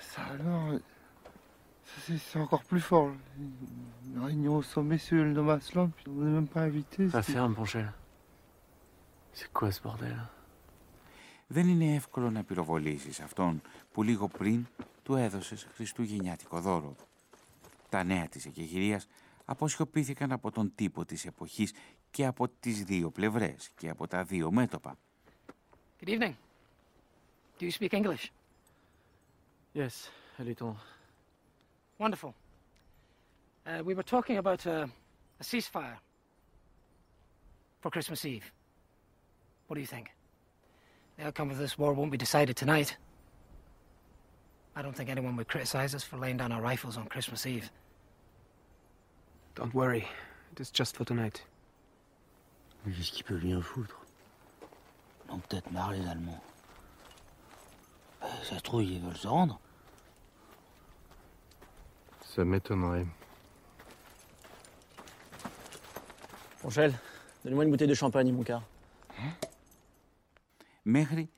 Ça 0.00 0.22
alors, 0.34 0.80
c'est 2.06 2.38
encore 2.38 2.64
plus 2.64 2.80
fort. 2.80 3.10
Une 3.36 4.22
réunion 4.24 4.56
au 4.56 4.62
sommet 4.62 4.98
sur 4.98 5.22
le 5.24 5.32
Nomasland, 5.32 5.90
puis 5.96 6.06
on 6.08 6.20
n'est 6.24 6.30
même 6.30 6.48
pas 6.48 6.62
invité. 6.62 7.10
Ça 7.10 7.22
ferme, 7.22 7.54
Ponchel. 7.54 7.92
C'est 9.32 9.52
quoi 9.52 9.72
ce 9.72 9.80
bordel 9.82 10.28
Δεν 11.48 11.68
είναι 11.68 11.94
εύκολο 11.94 12.30
να 12.30 12.42
πυροβολήσεις 12.42 13.20
αυτόν 13.20 13.62
που 13.92 14.02
λίγο 14.02 14.28
πριν 14.28 14.66
του 15.09 15.15
έδωσες 15.15 15.67
χριστουγεννιάτικο 15.73 16.61
δώρο. 16.61 16.95
Τα 17.89 18.03
νέα 18.03 18.27
της 18.27 18.45
εκεχηρίας 18.45 19.07
αποσιωπήθηκαν 19.45 20.31
από 20.31 20.51
τον 20.51 20.71
τύπο 20.75 21.05
της 21.05 21.25
εποχής 21.25 21.73
και 22.11 22.25
από 22.25 22.47
τις 22.59 22.83
δύο 22.83 23.11
πλευρές 23.11 23.69
και 23.77 23.89
από 23.89 24.07
τα 24.07 24.23
δύο 24.23 24.51
μέτωπα. 24.51 24.97
Good 26.01 26.09
evening. 26.09 26.33
Do 27.59 27.65
you 27.65 27.71
speak 27.71 27.93
English? 27.93 28.31
Yes, 29.73 29.93
a 30.37 30.43
little. 30.43 30.75
Wonderful. 31.97 32.33
Uh, 33.65 33.81
we 33.87 33.93
were 33.95 34.07
talking 34.15 34.37
about 34.37 34.65
a, 34.65 34.77
a 35.41 35.43
ceasefire 35.43 35.97
for 37.81 37.89
Christmas 37.95 38.25
Eve. 38.25 38.47
What 39.65 39.75
do 39.77 39.81
you 39.85 39.91
think? 39.95 40.07
The 41.17 41.23
outcome 41.25 41.49
of 41.53 41.57
this 41.57 41.77
war 41.79 41.93
won't 41.93 42.11
be 42.11 42.21
decided 42.27 42.55
tonight. 42.55 42.89
I 44.76 44.82
don't 44.82 44.94
think 44.96 45.08
anyone 45.08 45.36
would 45.36 45.48
criticize 45.48 45.94
us 45.94 46.02
for 46.02 46.16
laying 46.18 46.36
down 46.36 46.50
our 46.52 46.60
rifles 46.60 46.96
on 46.96 47.06
Christmas 47.06 47.46
Eve. 47.46 47.70
Don't 49.54 49.72
worry. 49.72 50.04
It 50.52 50.60
is 50.60 50.70
just 50.70 50.96
for 50.96 51.04
tonight. 51.04 51.44
Mais 52.84 52.92
qu'est-ce 52.92 53.12
qu'il 53.12 53.24
peut 53.24 53.38
bien 53.38 53.60
foutre 53.62 53.96
Ils 55.28 55.34
ont 55.34 55.38
peut-être 55.38 55.70
marre 55.70 55.92
les 55.92 56.06
Allemands. 56.08 56.42
Euh, 58.22 58.26
ça 58.42 58.56
se 58.56 58.62
trouve, 58.62 58.82
ils 58.82 59.00
veulent 59.00 59.16
se 59.16 59.28
rendre. 59.28 59.60
Ça 62.22 62.44
m'étonnerait. 62.44 63.06
Angèle, 66.64 66.94
donne-moi 67.44 67.64
une 67.64 67.70
bouteille 67.70 67.88
de 67.88 67.94
champagne, 67.94 68.32
mon 68.32 68.42
car. 68.42 68.62
Μέχρι 70.86 71.30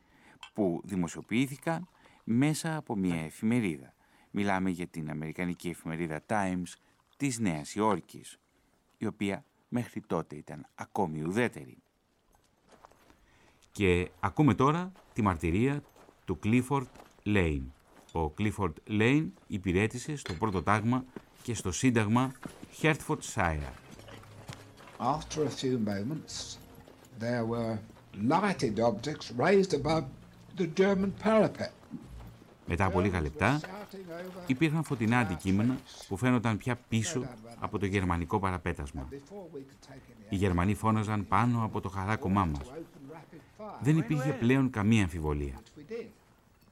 που 0.55 0.81
δημοσιοποιήθηκαν 0.85 1.89
μέσα 2.24 2.76
από 2.76 2.96
μια 2.96 3.24
εφημερίδα. 3.24 3.94
Μιλάμε 4.32 4.70
για 4.70 4.88
την 4.88 5.10
αμερικανική 5.10 5.70
εφημερίδα 5.70 6.24
Times 6.28 6.74
της 7.18 7.40
Νέας 7.40 7.76
Υόρκης, 7.76 8.40
η 8.98 9.06
οποία 9.06 9.46
μέχρι 9.70 10.02
τότε 10.02 10.36
ήταν 10.36 10.68
ακόμη 10.76 11.22
ουδέτερη. 11.22 11.78
Και 13.72 14.10
ακούμε 14.20 14.54
τώρα 14.54 14.92
τη 15.14 15.22
μαρτυρία 15.22 15.84
του 16.26 16.40
Clifford 16.44 16.86
Lane. 17.26 17.66
Ο 18.14 18.34
Clifford 18.38 18.74
Lane 18.88 19.28
υπηρέτησε 19.48 20.16
στο 20.16 20.34
πρώτο 20.34 20.64
τάγμα 20.64 21.06
και 21.44 21.54
στο 21.54 21.72
σύνταγμα 21.72 22.32
Hertfordshire. 22.82 23.74
After 25.00 25.44
a 25.46 25.50
few 25.50 25.80
moments, 25.80 26.58
there 27.20 27.46
were 27.46 27.80
lighted 28.14 28.80
objects 28.80 29.32
raised 29.38 29.74
above 29.74 30.04
the 30.58 30.68
German 30.80 31.12
parapet. 31.24 31.72
Μετά 32.66 32.86
από 32.86 33.00
λίγα 33.00 33.22
λεπτά 33.22 33.60
υπήρχαν 34.48 34.84
φωτεινά 34.84 35.20
αντικείμενα 35.20 35.78
που 36.08 36.18
φαίνονταν 36.18 36.58
πια 36.58 36.80
πίσω 36.90 37.26
από 37.60 37.80
το 37.80 37.86
γερμανικό 37.86 38.40
παραπέτασμα. 38.40 39.08
Οι 40.30 40.36
Γερμανοί 40.36 40.76
φώναζαν 40.76 41.28
πάνω 41.28 41.64
από 41.64 41.82
το 41.82 41.90
χαράκομά 41.90 42.46
μας. 42.46 42.72
Δεν 43.82 43.98
υπήρχε 43.98 44.32
πλέον 44.32 44.70
καμία 44.70 45.04
αμφιβολία. 45.04 45.62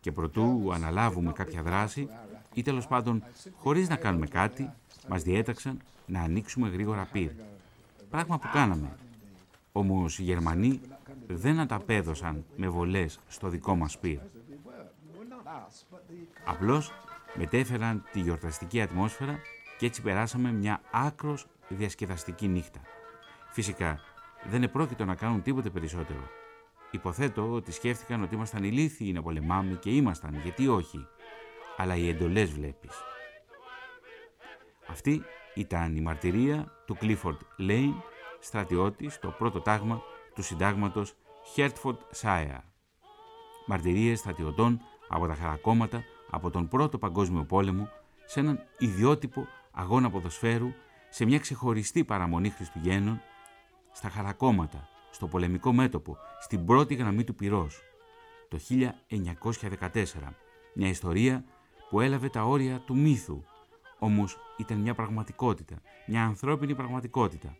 Και 0.02 0.12
προτού 0.12 0.74
αναλάβουμε 0.74 1.32
κάποια 1.32 1.62
δράση 1.62 2.08
ή 2.54 2.62
τέλος 2.62 2.88
πάντων 2.88 3.24
χωρίς 3.58 3.90
να 3.90 3.96
κάνουμε 3.96 4.28
κάτι, 4.28 4.70
μας 5.08 5.24
διέταξαν 5.24 5.80
να 6.06 6.22
ανοίξουμε 6.22 6.70
γρήγορα 6.70 7.08
πυρ. 7.12 7.32
Πράγμα 8.10 8.40
που 8.40 8.48
κάναμε. 8.54 8.96
Όμως 9.72 10.20
οι 10.20 10.24
Γερμανοί 10.24 10.82
δεν 11.28 11.60
ανταπέδωσαν 11.60 12.46
με 12.56 12.68
βολές 12.68 13.20
στο 13.28 13.50
δικό 13.50 13.76
μας 13.76 13.98
πυρ. 14.00 14.20
Απλώς 16.46 16.92
μετέφεραν 17.34 18.04
τη 18.12 18.20
γιορταστική 18.20 18.82
ατμόσφαιρα 18.82 19.40
και 19.78 19.86
έτσι 19.86 20.02
περάσαμε 20.02 20.52
μια 20.52 20.82
άκρος 20.92 21.48
διασκεδαστική 21.68 22.48
νύχτα. 22.48 22.80
Φυσικά 23.50 24.00
δεν 24.44 24.64
επρόκειτο 24.64 25.06
να 25.06 25.16
κάνουν 25.16 25.42
τίποτε 25.42 25.70
περισσότερο. 25.70 26.30
Υποθέτω 26.92 27.52
ότι 27.52 27.72
σκέφτηκαν 27.72 28.24
ότι 28.24 28.36
ήμασταν 28.36 28.64
ηλίθιοι 28.64 29.12
να 29.16 29.22
πολεμάμε 29.22 29.74
και 29.74 29.90
ήμασταν, 29.90 30.40
γιατί 30.44 30.68
όχι. 30.68 31.08
Αλλά 31.78 31.96
οι 31.96 32.10
εντολές 32.10 32.52
βλέπεις. 32.52 32.92
Αυτή 34.88 35.24
ήταν 35.54 35.96
η 35.96 36.02
μαρτυρία 36.02 36.72
του 36.86 36.98
Clifford 37.02 37.38
Lane, 37.60 38.02
στρατιώτη 38.40 39.10
στο 39.10 39.30
πρώτο 39.38 39.62
τάγμα 39.62 40.02
του 40.34 40.42
συντάγματος 40.42 41.14
Hertford 41.56 41.98
Shire. 42.22 42.60
Μαρτυρίες 43.66 44.20
στρατιωτών 44.20 44.82
από 45.10 45.28
τα 45.28 45.36
χαρακόμματα 45.36 46.04
από 46.30 46.50
τον 46.50 46.68
Πρώτο 46.68 46.98
Παγκόσμιο 46.98 47.44
Πόλεμο 47.44 47.90
σε 48.26 48.40
έναν 48.40 48.60
ιδιότυπο 48.78 49.48
αγώνα 49.72 50.10
ποδοσφαίρου 50.10 50.74
σε 51.10 51.26
μια 51.26 51.40
ξεχωριστή 51.40 52.04
παραμονή 52.04 52.50
Χριστουγέννων, 52.50 53.22
στα 53.92 54.10
χαρακόμματα, 54.10 54.88
στο 55.12 55.28
πολεμικό 55.28 55.74
μέτωπο, 55.74 56.18
στην 56.40 56.66
πρώτη 56.66 56.96
γραμμή 56.96 57.24
του 57.24 57.36
πυρός, 57.36 57.82
το 58.48 58.60
1914. 58.60 60.04
Μια 60.74 60.88
ιστορία 60.88 61.44
που 61.90 62.02
έλαβε 62.02 62.30
τα 62.30 62.44
όρια 62.44 62.80
του 62.80 62.98
μύθου, 62.98 63.44
όμως 64.00 64.38
ήταν 64.58 64.78
μια 64.78 64.94
πραγματικότητα, 64.94 65.76
μια 66.08 66.24
ανθρώπινη 66.24 66.76
πραγματικότητα, 66.76 67.58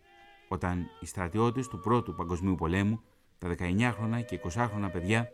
όταν 0.48 0.86
οι 1.00 1.06
στρατιώτες 1.06 1.68
του 1.68 1.78
Πρώτου 1.78 2.14
Παγκοσμίου 2.14 2.54
Πολέμου, 2.54 3.00
τα 3.38 3.48
19χρονα 3.58 4.24
και 4.26 4.40
20χρονα 4.44 4.88
παιδιά, 4.92 5.28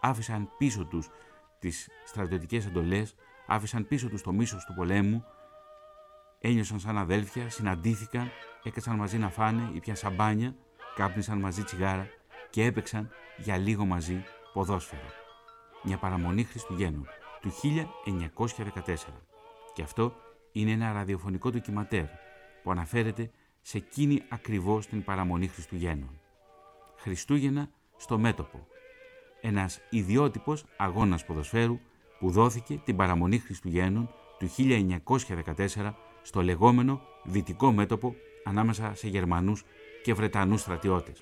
άφησαν 0.00 0.50
πίσω 0.58 0.84
τους 0.84 1.10
τις 1.58 1.88
στρατιωτικές 2.04 2.66
εντολές, 2.66 3.14
άφησαν 3.46 3.86
πίσω 3.86 4.08
τους 4.08 4.22
το 4.22 4.32
μίσος 4.32 4.64
του 4.64 4.74
πολέμου, 4.74 5.24
ένιωσαν 6.40 6.80
σαν 6.80 6.98
αδέλφια, 6.98 7.50
συναντήθηκαν, 7.50 8.30
έκατσαν 8.62 8.96
μαζί 8.96 9.18
να 9.18 9.30
φάνε, 9.30 9.70
ήπιαν 9.72 9.96
σαμπάνια, 9.96 10.56
κάπνισαν 10.94 11.38
μαζί 11.38 11.62
τσιγάρα 11.62 12.08
και 12.50 12.64
έπαιξαν 12.64 13.10
για 13.36 13.56
λίγο 13.56 13.84
μαζί 13.84 14.24
ποδόσφαιρο. 14.52 15.08
Μια 15.82 15.96
παραμονή 15.96 16.44
Χριστουγέννου 16.44 17.04
του 17.40 17.52
1914. 18.84 18.94
Και 19.74 19.82
αυτό 19.82 20.14
είναι 20.52 20.70
ένα 20.70 20.92
ραδιοφωνικό 20.92 21.50
ντοκιματέρ 21.50 22.04
που 22.62 22.70
αναφέρεται 22.70 23.30
σε 23.60 23.78
εκείνη 23.78 24.22
ακριβώς 24.28 24.86
την 24.86 25.04
παραμονή 25.04 25.48
Χριστουγέννων. 25.48 26.20
Χριστούγεννα 26.96 27.70
στο 27.96 28.18
μέτωπο. 28.18 28.66
Ένας 29.40 29.80
ιδιότυπος 29.90 30.64
αγώνας 30.76 31.24
ποδοσφαίρου 31.24 31.78
που 32.18 32.30
δόθηκε 32.30 32.80
την 32.84 32.96
παραμονή 32.96 33.38
Χριστουγέννων 33.38 34.10
του 34.38 34.48
1914 35.76 35.94
στο 36.22 36.42
λεγόμενο 36.42 37.00
δυτικό 37.24 37.72
μέτωπο 37.72 38.14
ανάμεσα 38.44 38.94
σε 38.94 39.08
Γερμανούς 39.08 39.64
και 40.02 40.14
Βρετανούς 40.14 40.60
στρατιώτες. 40.60 41.20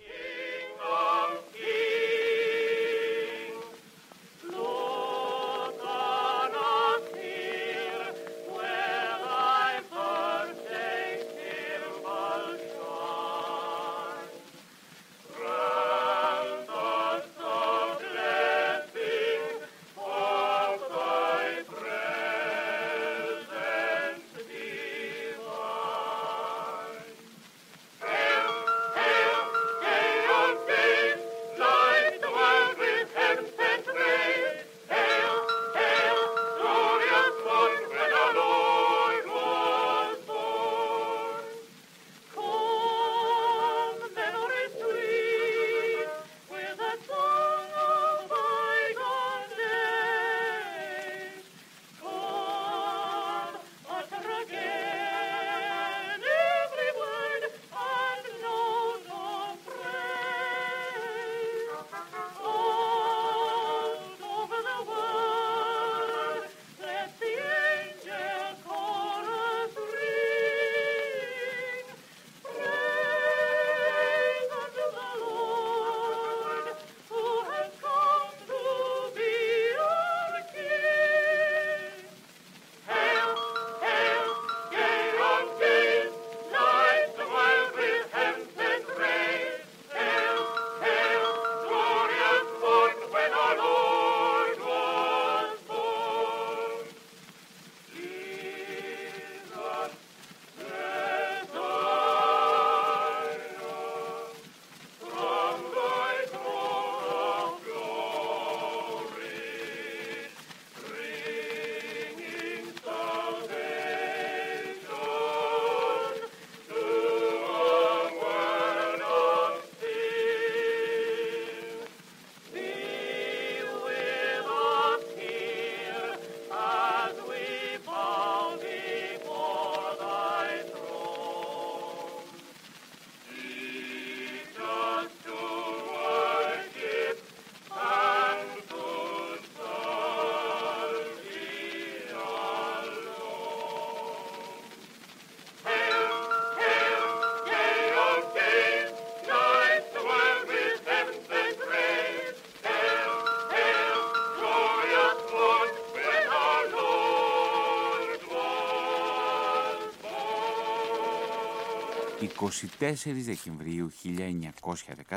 Δεκεμβρίου 163.04 163.92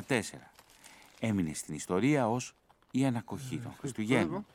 1914. 0.10 0.22
Έμεινε 1.20 1.54
στην 1.54 1.76
ιστορία 1.76 2.30
ως 2.30 2.54
η 2.92 3.06
ανακοχή 3.06 3.58
των 3.58 3.74
Χριστουγέννων 3.80 4.46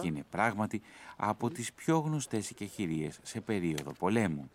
και 0.00 0.06
είναι 0.06 0.24
πράγματι 0.30 0.82
από 1.16 1.50
τις 1.50 1.72
πιο 1.72 1.98
γνωστές 1.98 2.50
οικεχηρίες 2.50 3.18
σε 3.22 3.40
περίοδο 3.40 3.92
πολέμου. 3.92 4.50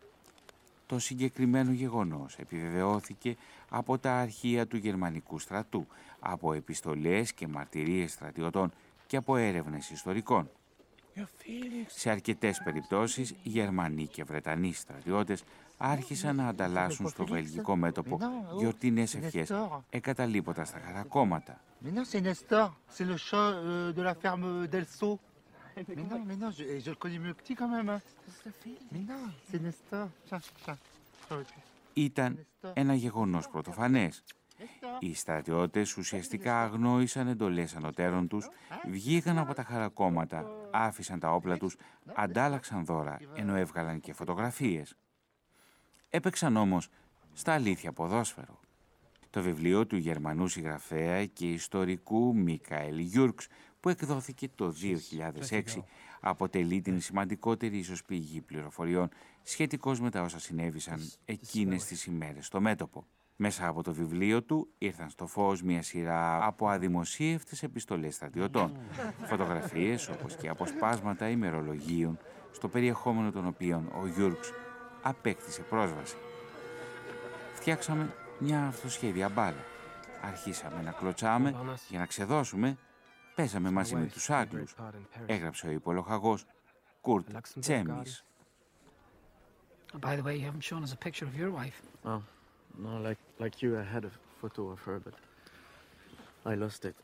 Το 0.86 1.00
συγκεκριμένο 1.00 1.72
γεγονός 1.72 2.36
επιβεβαιώθηκε 2.38 3.36
από 3.70 3.98
τα 3.98 4.20
αρχεία 4.20 4.68
του 4.68 4.78
γερμανικού 4.78 5.40
στρατού, 5.40 5.88
από 6.20 6.54
επιστολές 6.54 7.34
και 7.34 7.48
μαρτυρίες 7.48 8.12
στρατιωτών 8.12 8.72
και 9.08 9.18
από 9.18 9.36
έρευνες 9.36 9.90
ιστορικών. 9.90 10.50
Σε 11.88 12.10
αρκετές 12.10 12.62
περιπτώσεις, 12.64 13.36
Γερμανοί 13.44 14.08
και 14.08 14.24
Βρετανοί 14.24 14.74
στρατιώτες 14.74 15.44
άρχισαν 15.78 16.36
να 16.36 16.48
ανταλλάσσουν 16.48 17.10
στο 17.10 17.26
βελγικό 17.26 17.76
μέτωπο 17.76 18.20
γιορτινές 18.58 19.16
ευχές, 19.16 19.52
εγκαταλείποντας 19.90 20.72
τα 20.72 20.80
χαρακόμματα. 20.86 21.62
Mais 21.84 21.92
non, 21.92 22.06
c'est 22.12 22.22
Nestor, 22.22 22.68
c'est 22.96 23.08
le 23.14 23.18
chat 23.28 23.50
euh, 23.54 23.92
de 23.98 24.02
la 24.02 24.16
ferme 24.16 24.68
d'Elso. 24.72 25.20
Mais 25.88 25.96
non, 26.12 26.20
mais 26.28 26.38
non, 26.44 26.50
je, 26.58 26.64
je 26.86 26.90
le 26.90 27.00
connais 27.04 27.20
mieux 27.26 27.36
que 27.38 27.44
tu 27.48 27.54
quand 27.60 27.72
même. 27.76 27.90
Hein. 27.94 28.02
Mais 28.92 29.04
non, 29.12 29.24
c'est 29.48 29.62
Nestor. 29.62 30.06
Tiens, 30.28 30.42
tiens. 30.66 30.78
Ήταν 31.94 32.46
ένα 32.74 32.94
γεγονός 32.94 33.50
πρωτοφανές. 33.50 34.24
Οι 35.00 35.14
στρατιώτες 35.14 35.98
ουσιαστικά 35.98 36.62
αγνόησαν 36.62 37.28
εντολές 37.28 37.76
ανωτέρων 37.76 38.28
τους, 38.28 38.50
βγήκαν 38.88 39.38
από 39.38 39.54
τα 39.54 39.64
χαρακόμματα, 39.64 40.46
άφησαν 40.72 41.20
τα 41.20 41.34
όπλα 41.34 41.58
τους, 41.58 41.76
αντάλλαξαν 42.16 42.86
δώρα, 42.86 43.20
ενώ 43.34 43.56
έβγαλαν 43.56 44.00
και 44.00 44.14
φωτογραφίες. 44.14 44.96
Έπαιξαν 46.10 46.58
όμως 46.58 46.90
στα 47.34 47.54
αλήθεια 47.54 47.92
ποδόσφαιρο. 47.92 48.60
Το 49.30 49.42
βιβλίο 49.42 49.88
του 49.88 49.98
Γερμανού 49.98 50.48
συγγραφέα 50.48 51.26
και 51.26 51.52
ιστορικού 51.52 52.36
Μίκαελ 52.36 52.98
Γιούρξ, 52.98 53.48
που 53.48 53.88
που 53.88 53.90
εκδόθηκε 53.90 54.50
το 54.56 54.74
2006 55.50 55.62
αποτελεί 56.20 56.82
την 56.82 57.02
σημαντικότερη 57.02 57.78
ίσως 57.78 58.04
πηγή 58.04 58.42
πληροφοριών 58.42 59.10
σχετικώς 59.44 60.00
με 60.00 60.10
τα 60.10 60.22
όσα 60.22 60.40
συνέβησαν 60.40 61.12
εκείνες 61.26 61.86
τις 61.86 62.06
ημέρες 62.06 62.46
στο 62.46 62.62
μέτωπο. 62.62 63.06
Μέσα 63.40 63.68
από 63.68 63.84
το 63.84 63.94
βιβλίο 63.94 64.44
του 64.44 64.68
ήρθαν 64.78 65.10
στο 65.10 65.28
φως 65.28 65.62
μια 65.62 65.82
σειρά 65.82 66.46
από 66.46 66.68
αδημοσίευτες 66.68 67.64
επιστολές 67.64 68.16
στρατιωτών, 68.16 68.78
φωτογραφίες 69.26 70.10
όπως 70.10 70.36
και 70.36 70.50
αποσπάσματα 70.50 71.30
ημερολογίων, 71.30 72.20
στο 72.52 72.68
περιεχόμενο 72.68 73.32
των 73.32 73.48
οποίων 73.48 73.92
ο 74.02 74.08
Γιούρξ 74.08 74.52
απέκτησε 75.02 75.62
πρόσβαση. 75.62 76.16
Φτιάξαμε 77.54 78.14
μια 78.40 78.68
αυτοσχέδια 78.68 79.30
μπάλα. 79.30 79.64
Αρχίσαμε 80.22 80.82
να 80.82 80.92
κλωτσάμε 80.92 81.56
για 81.90 82.00
να 82.00 82.06
ξεδώσουμε. 82.06 82.78
Παίζαμε 83.36 83.72
μαζί 83.72 83.96
με 83.96 84.06
τους 84.06 84.30
Άγγλους. 84.30 84.76
Έγραψε 85.26 85.68
ο 85.68 85.72
υπολοχαγός 85.72 86.46
Κουρτ 87.02 87.28
Τσέμις. 87.60 88.26
By 90.02 90.16
the 90.16 90.24
way, 90.24 90.36
you 90.36 90.46
haven't 90.50 90.68
shown 90.72 90.84
us 90.84 90.92
a 90.92 91.02
picture 91.06 91.26
of 91.26 91.36
your 91.42 91.52
wife. 91.60 91.80
Oh, 92.04 92.22
no, 92.84 92.92
like, 93.08 93.22
like 93.40 93.62
you, 93.62 93.78
I 93.78 93.86
had 93.96 94.04
a 94.06 94.12
photo 94.42 94.62
of 94.74 94.80
her, 94.88 95.00
but 95.06 95.16
I 96.46 96.56
lost 96.56 96.86
it. 96.86 96.96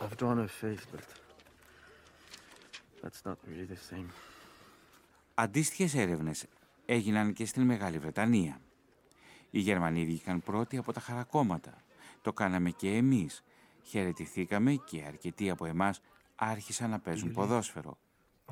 I've 0.00 0.16
drawn 0.16 0.38
her 0.44 0.52
face, 0.62 0.84
but 0.92 1.04
that's 3.02 3.22
not 3.24 3.38
really 3.46 3.66
the 3.66 3.94
same. 3.94 4.08
Αντίστοιχες 5.34 5.94
έρευνες 5.94 6.46
έγιναν 6.86 7.32
και 7.32 7.46
στην 7.46 7.62
Μεγάλη 7.62 7.98
Βρετανία. 7.98 8.60
Οι 9.50 9.58
Γερμανοί 9.58 10.04
βγήκαν 10.04 10.40
πρώτοι 10.42 10.76
από 10.76 10.92
τα 10.92 11.00
χαρακόμματα. 11.00 11.76
Το 12.22 12.32
κάναμε 12.32 12.70
και 12.70 12.96
εμείς. 12.96 13.44
Χαιρετηθήκαμε 13.82 14.74
και 14.74 15.04
αρκετοί 15.06 15.50
από 15.50 15.64
εμάς 15.64 16.00
άρχισαν 16.34 16.90
να 16.90 16.98
παίζουν 16.98 17.32
ποδόσφαιρο. 17.32 17.98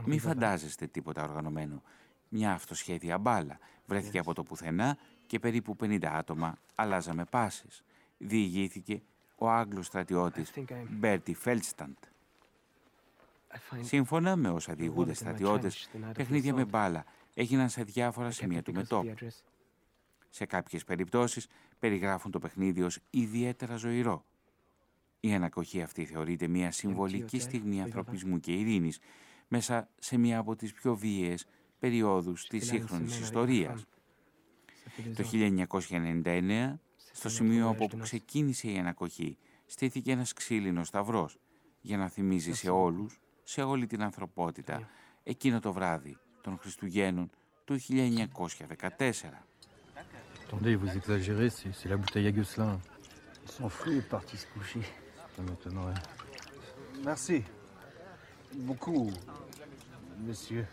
Μη 0.04 0.18
φαντάζεστε 0.18 0.86
τίποτα 0.86 1.22
οργανωμένο. 1.22 1.82
Μια 2.28 2.52
αυτοσχέδια 2.52 3.18
μπάλα 3.18 3.58
βρέθηκε 3.86 4.18
από 4.18 4.34
το 4.34 4.42
πουθενά 4.42 4.98
και 5.26 5.38
περίπου 5.38 5.76
50 5.80 6.04
άτομα 6.04 6.58
αλλάζαμε 6.74 7.24
πάσες. 7.24 7.82
Διηγήθηκε 8.18 9.02
ο 9.36 9.50
Άγγλος 9.50 9.86
στρατιώτης 9.86 10.52
Μπέρτι 10.88 11.34
Φέλσταντ. 11.34 11.96
Σύμφωνα 13.80 14.36
με 14.36 14.48
όσα 14.48 14.74
διηγούνται 14.74 15.12
στρατιώτες, 15.12 15.90
παιχνίδια 16.14 16.54
με 16.54 16.64
μπάλα 16.64 17.04
έγιναν 17.34 17.68
σε 17.68 17.82
διάφορα 17.82 18.30
σημεία 18.30 18.62
του 18.62 18.72
μετώπου. 18.72 19.14
Σε 20.30 20.46
κάποιες 20.46 20.84
περιπτώσεις 20.84 21.46
περιγράφουν 21.78 22.30
το 22.30 22.38
παιχνίδι 22.38 22.82
ως 22.82 22.98
ιδιαίτερα 23.10 23.76
ζωηρό. 23.76 24.24
Η 25.20 25.34
ανακοχή 25.34 25.82
αυτή 25.82 26.04
θεωρείται 26.04 26.48
μια 26.48 26.70
συμβολική 26.70 27.38
στιγμή 27.38 27.82
ανθρωπισμού 27.82 28.40
και 28.40 28.52
ειρήνης 28.52 28.98
μέσα 29.48 29.88
σε 29.98 30.16
μια 30.16 30.38
από 30.38 30.56
τις 30.56 30.72
πιο 30.72 30.96
βίαιες 30.96 31.46
περιόδους 31.78 32.46
της 32.46 32.66
σύγχρονης 32.66 33.18
ιστορίας. 33.18 33.84
Το 35.16 35.24
1999, 35.24 36.80
στο 37.12 37.28
σημείο 37.28 37.68
από 37.68 37.84
όπου 37.84 37.98
ξεκίνησε 37.98 38.70
η 38.70 38.78
ανακοχή, 38.78 39.38
στήθηκε 39.66 40.12
ένας 40.12 40.32
ξύλινος 40.32 40.88
σταυρός 40.88 41.38
για 41.80 41.96
να 41.96 42.08
θυμίζει 42.08 42.54
σε 42.54 42.70
όλους, 42.70 43.20
σε 43.42 43.62
όλη 43.62 43.86
την 43.86 44.02
ανθρωπότητα, 44.02 44.88
εκείνο 45.22 45.60
το 45.60 45.72
βράδυ 45.72 46.16
των 46.40 46.58
Χριστουγέννων 46.58 47.30
του 47.64 47.78
1914. 47.88 49.46
Attendez, 50.48 50.76
vous 50.76 50.92
exagérez, 51.00 51.50
c'est 51.50 51.88
la 51.88 51.96
bouteille 51.96 52.28
à 52.28 52.30
Gosselin. 52.30 52.78
Il 53.44 53.50
s'en 53.50 53.68
fout, 53.68 53.92
il 53.92 53.98
est 53.98 54.08
parti 54.08 54.36
se 54.36 54.46
coucher. 54.54 54.84
Ça 55.34 55.42
m'étonnerait. 55.42 56.00
Merci. 57.04 57.42
Beaucoup, 58.54 59.10
monsieur. 60.26 60.64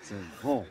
C'est 0.00 0.14
bon. 0.42 0.66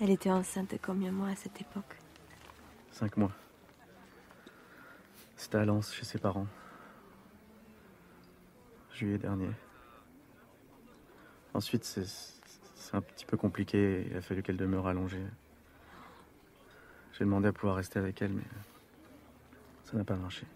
Elle 0.00 0.10
était 0.10 0.30
enceinte 0.30 0.74
combien 0.82 1.10
de 1.10 1.16
mois 1.16 1.28
à 1.28 1.36
cette 1.36 1.60
époque? 1.60 1.96
Cinq 2.90 3.16
mois. 3.16 3.32
C'était 5.36 5.58
à 5.58 5.64
Lens, 5.64 5.92
chez 5.92 6.04
ses 6.04 6.18
parents. 6.18 6.46
Juillet 8.92 9.18
dernier. 9.18 9.50
Ensuite, 11.54 11.84
c'est 11.84 12.06
c'est 12.90 12.96
un 12.96 13.00
petit 13.02 13.24
peu 13.24 13.36
compliqué. 13.36 14.06
Il 14.10 14.16
a 14.16 14.20
fallu 14.20 14.42
qu'elle 14.42 14.56
demeure 14.56 14.86
allongée. 14.86 15.22
J'ai 17.12 17.24
demandé 17.24 17.48
à 17.48 17.52
pouvoir 17.52 17.76
rester 17.76 17.98
avec 17.98 18.20
elle, 18.22 18.32
mais 18.32 18.42
ça 19.84 19.96
n'a 19.96 20.04
pas 20.04 20.16
marché. 20.16 20.46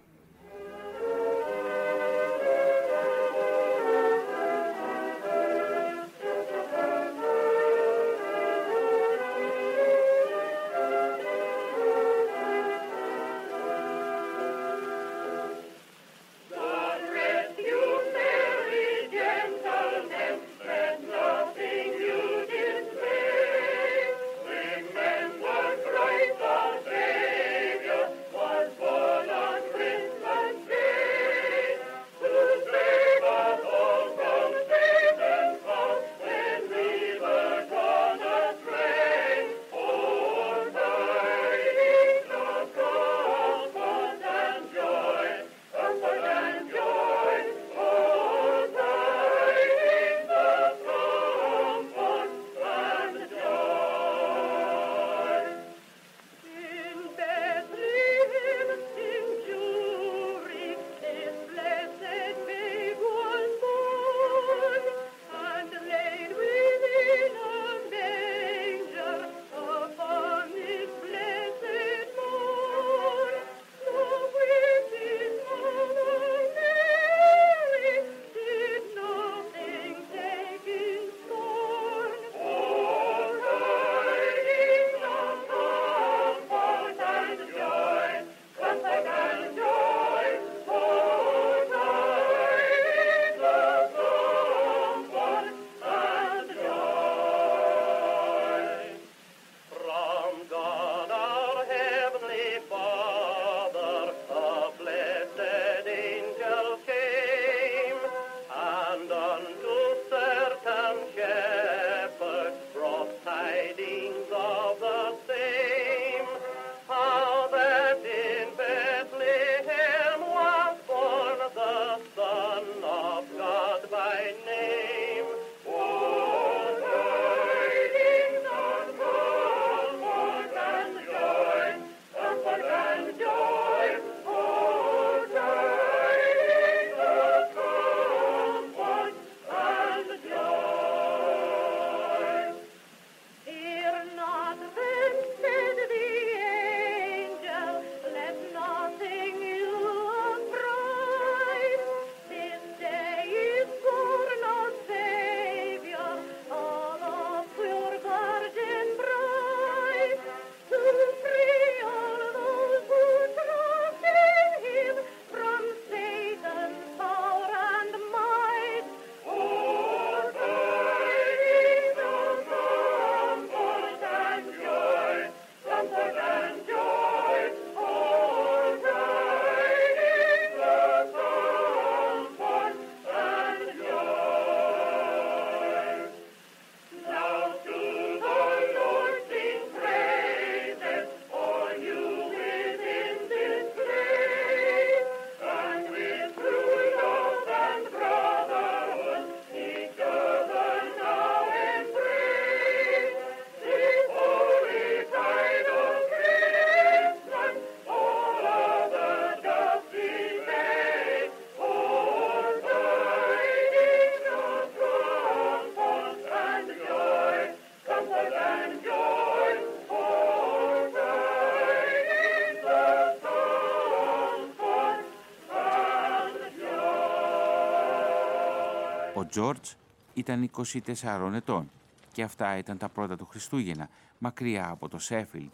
Τζόρτζ 229.34 229.72
ήταν 230.14 230.50
24 230.94 231.32
ετών 231.34 231.70
και 232.12 232.22
αυτά 232.22 232.58
ήταν 232.58 232.78
τα 232.78 232.88
πρώτα 232.88 233.16
του 233.16 233.26
Χριστούγεννα, 233.26 233.88
μακριά 234.18 234.68
από 234.68 234.88
το 234.88 234.98
Σέφιλτ, 234.98 235.52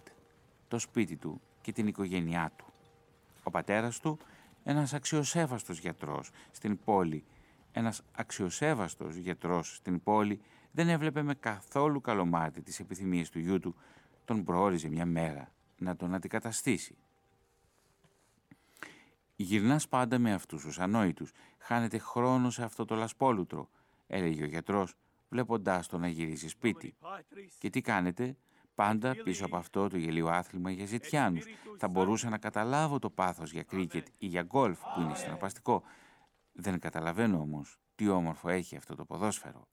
το 0.68 0.78
σπίτι 0.78 1.16
του 1.16 1.40
και 1.60 1.72
την 1.72 1.86
οικογένειά 1.86 2.52
του. 2.56 2.64
Ο 3.42 3.50
πατέρας 3.50 4.00
του, 4.00 4.18
ένας 4.64 4.94
αξιοσέβαστος 4.94 5.78
γιατρός 5.78 6.30
στην 6.50 6.78
πόλη, 6.84 7.24
ένας 7.72 8.02
αξιοσέβαστος 8.12 9.14
γιατρός 9.14 9.74
στην 9.74 10.02
πόλη 10.02 10.40
δεν 10.72 10.88
έβλεπε 10.88 11.22
με 11.22 11.34
καθόλου 11.34 12.00
καλομάτι 12.00 12.60
τις 12.60 12.80
επιθυμίες 12.80 13.30
του 13.30 13.38
γιού 13.38 13.60
του, 13.60 13.74
τον 14.24 14.44
προόριζε 14.44 14.88
μια 14.88 15.06
μέρα 15.06 15.52
να 15.78 15.96
τον 15.96 16.14
αντικαταστήσει. 16.14 16.96
Γυρνάς 19.42 19.88
πάντα 19.88 20.18
με 20.18 20.32
αυτούς 20.32 20.62
τους 20.62 20.78
ανόητους, 20.78 21.32
χάνεται 21.58 21.98
χρόνος 21.98 22.54
σε 22.54 22.62
αυτό 22.62 22.84
το 22.84 22.94
λασπόλουτρο, 22.94 23.68
έλεγε 24.06 24.42
ο 24.42 24.46
γιατρός, 24.46 24.94
βλέποντάς 25.28 25.86
τον 25.86 26.00
να 26.00 26.08
γυρίσει 26.08 26.48
σπίτι. 26.48 26.94
Και 27.58 27.70
τι 27.70 27.80
κάνετε, 27.80 28.36
πάντα 28.74 29.14
πίσω 29.24 29.44
από 29.44 29.56
αυτό 29.56 29.88
το 29.88 29.96
γελίο 29.96 30.28
άθλημα 30.28 30.70
για 30.70 30.86
ζητιάνους. 30.86 31.44
Θα 31.78 31.88
μπορούσα 31.88 32.28
να 32.28 32.38
καταλάβω 32.38 32.98
το 32.98 33.10
πάθος 33.10 33.52
για 33.52 33.62
κρίκετ 33.62 34.06
ή 34.18 34.26
για 34.26 34.42
γκολφ 34.42 34.80
που 34.80 35.00
είναι 35.00 35.14
συναρπαστικό. 35.14 35.82
Δεν 36.52 36.78
καταλαβαίνω 36.78 37.40
όμως 37.40 37.78
τι 37.94 38.08
όμορφο 38.08 38.48
έχει 38.48 38.76
αυτό 38.76 38.94
το 38.94 39.04
ποδόσφαιρο. 39.04 39.68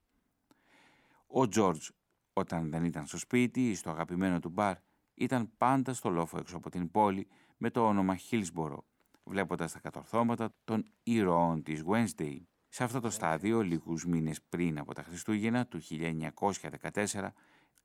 Ο 1.28 1.47
Τζόρτζ 1.47 1.89
όταν 2.34 2.70
δεν 2.70 2.84
ήταν 2.84 3.05
στο 3.05 3.18
σπίτι 3.18 3.70
ή 3.70 3.76
στο 3.76 3.89
αγαπημένο 3.89 4.39
του 4.39 4.49
μπαρ 4.49 4.76
ήταν 5.13 5.51
πάντα 5.57 5.93
στο 5.93 6.09
λόφο 6.09 6.38
έξω 6.38 6.57
από 6.57 6.70
την 6.70 6.91
πόλη 6.91 7.28
με 7.57 7.70
το 7.70 7.88
όνομα 7.88 8.15
Χίλσμπορο, 8.15 8.86
βλέποντας 9.28 9.71
τα 9.71 9.80
κατορθώματα 9.80 10.53
των 10.63 10.86
ήρωων 11.03 11.63
της 11.63 11.84
Wednesday. 11.88 12.38
Σε 12.69 12.84
αυτό 12.84 12.99
το 12.99 13.09
στάδιο, 13.09 13.61
λίγους 13.61 14.05
μήνες 14.05 14.41
πριν 14.49 14.80
από 14.80 14.93
τα 14.93 15.03
Χριστούγεννα 15.03 15.65
του 15.65 15.80
1914, 15.82 17.34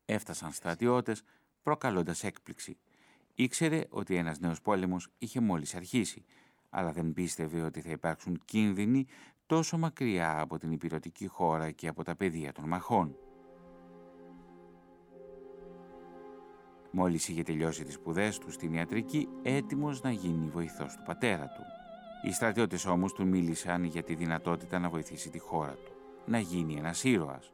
έφτασαν 0.04 0.52
στρατιώτες 0.52 1.22
προκαλώντας 1.62 2.24
έκπληξη. 2.24 2.78
Ήξερε 3.34 3.84
ότι 3.88 4.16
ένας 4.16 4.38
νέος 4.38 4.60
πόλεμος 4.60 5.08
είχε 5.18 5.40
μόλις 5.40 5.74
αρχίσει, 5.74 6.24
αλλά 6.70 6.92
δεν 6.92 7.12
πίστευε 7.12 7.60
ότι 7.62 7.80
θα 7.80 7.90
υπάρξουν 7.90 8.40
κίνδυνοι 8.44 9.06
τόσο 9.46 9.78
μακριά 9.78 10.40
από 10.40 10.58
την 10.58 10.72
υπηρετική 10.72 11.26
χώρα 11.26 11.70
και 11.70 11.88
από 11.88 12.04
τα 12.04 12.16
πεδία 12.16 12.52
των 12.52 12.68
μαχών. 12.68 13.16
Μόλις 16.94 17.28
είχε 17.28 17.42
τελειώσει 17.42 17.84
τις 17.84 17.94
σπουδές 17.94 18.38
του 18.38 18.50
στην 18.50 18.72
ιατρική, 18.72 19.28
έτοιμος 19.42 20.02
να 20.02 20.10
γίνει 20.10 20.48
βοηθός 20.48 20.94
του 20.96 21.02
πατέρα 21.02 21.46
του. 21.46 21.62
Οι 22.22 22.32
στρατιώτες 22.32 22.86
όμως 22.86 23.12
του 23.12 23.26
μίλησαν 23.26 23.84
για 23.84 24.02
τη 24.02 24.14
δυνατότητα 24.14 24.78
να 24.78 24.88
βοηθήσει 24.88 25.30
τη 25.30 25.38
χώρα 25.38 25.72
του, 25.72 25.92
να 26.26 26.38
γίνει 26.38 26.74
ένας 26.74 27.04
ήρωας. 27.04 27.52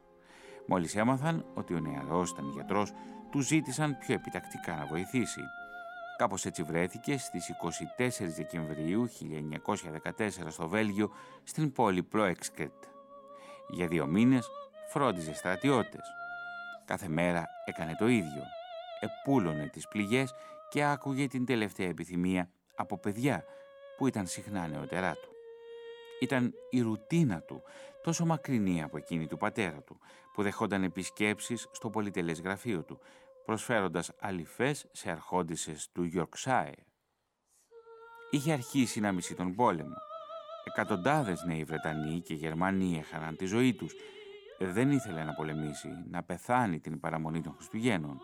Μόλις 0.65 0.95
έμαθαν 0.95 1.45
ότι 1.53 1.73
ο 1.73 1.79
νεαρός 1.79 2.29
ήταν 2.29 2.49
γιατρός, 2.53 2.91
τους 3.31 3.45
ζήτησαν 3.47 3.97
πιο 3.97 4.13
επιτακτικά 4.13 4.75
να 4.75 4.85
βοηθήσει. 4.85 5.41
Κάπως 6.17 6.45
έτσι 6.45 6.63
βρέθηκε 6.63 7.17
στις 7.17 7.49
24 7.49 8.33
Δεκεμβρίου 8.35 9.07
1914 9.07 10.49
στο 10.49 10.67
Βέλγιο, 10.67 11.11
στην 11.43 11.71
πόλη 11.71 12.03
Πλόεξκρετ. 12.03 12.83
Για 13.69 13.87
δύο 13.87 14.05
μήνες 14.05 14.47
φρόντιζε 14.89 15.33
στρατιώτες. 15.33 16.03
Κάθε 16.85 17.07
μέρα 17.07 17.45
έκανε 17.65 17.95
το 17.99 18.07
ίδιο 18.07 18.43
επούλωνε 18.99 19.67
τις 19.67 19.87
πληγές 19.87 20.33
και 20.69 20.83
άκουγε 20.83 21.27
την 21.27 21.45
τελευταία 21.45 21.87
επιθυμία 21.87 22.49
από 22.75 22.97
παιδιά 22.97 23.43
που 23.97 24.07
ήταν 24.07 24.27
συχνά 24.27 24.67
νεότερά 24.67 25.13
του. 25.13 25.29
Ήταν 26.19 26.53
η 26.69 26.81
ρουτίνα 26.81 27.41
του, 27.41 27.63
τόσο 28.03 28.25
μακρινή 28.25 28.83
από 28.83 28.97
εκείνη 28.97 29.27
του 29.27 29.37
πατέρα 29.37 29.81
του, 29.81 29.99
που 30.33 30.43
δεχόταν 30.43 30.83
επισκέψεις 30.83 31.67
στο 31.71 31.89
πολυτελές 31.89 32.41
γραφείο 32.41 32.83
του, 32.83 32.99
προσφέροντας 33.45 34.11
αληθές 34.19 34.87
σε 34.91 35.11
αρχόντισες 35.11 35.89
του 35.91 36.11
Yorkshire. 36.15 36.73
Είχε 38.29 38.51
αρχίσει 38.51 38.99
να 38.99 39.11
μισεί 39.11 39.35
τον 39.35 39.55
πόλεμο. 39.55 39.95
Εκατοντάδες 40.63 41.43
νέοι 41.43 41.63
Βρετανοί 41.63 42.21
και 42.21 42.33
Γερμανοί 42.33 42.97
έχαναν 42.97 43.35
τη 43.35 43.45
ζωή 43.45 43.73
τους. 43.73 43.93
Δεν 44.59 44.91
ήθελε 44.91 45.23
να 45.23 45.33
πολεμήσει, 45.33 45.89
να 46.09 46.23
πεθάνει 46.23 46.79
την 46.79 46.99
παραμονή 46.99 47.41
των 47.41 47.53
Χριστουγέννων. 47.53 48.21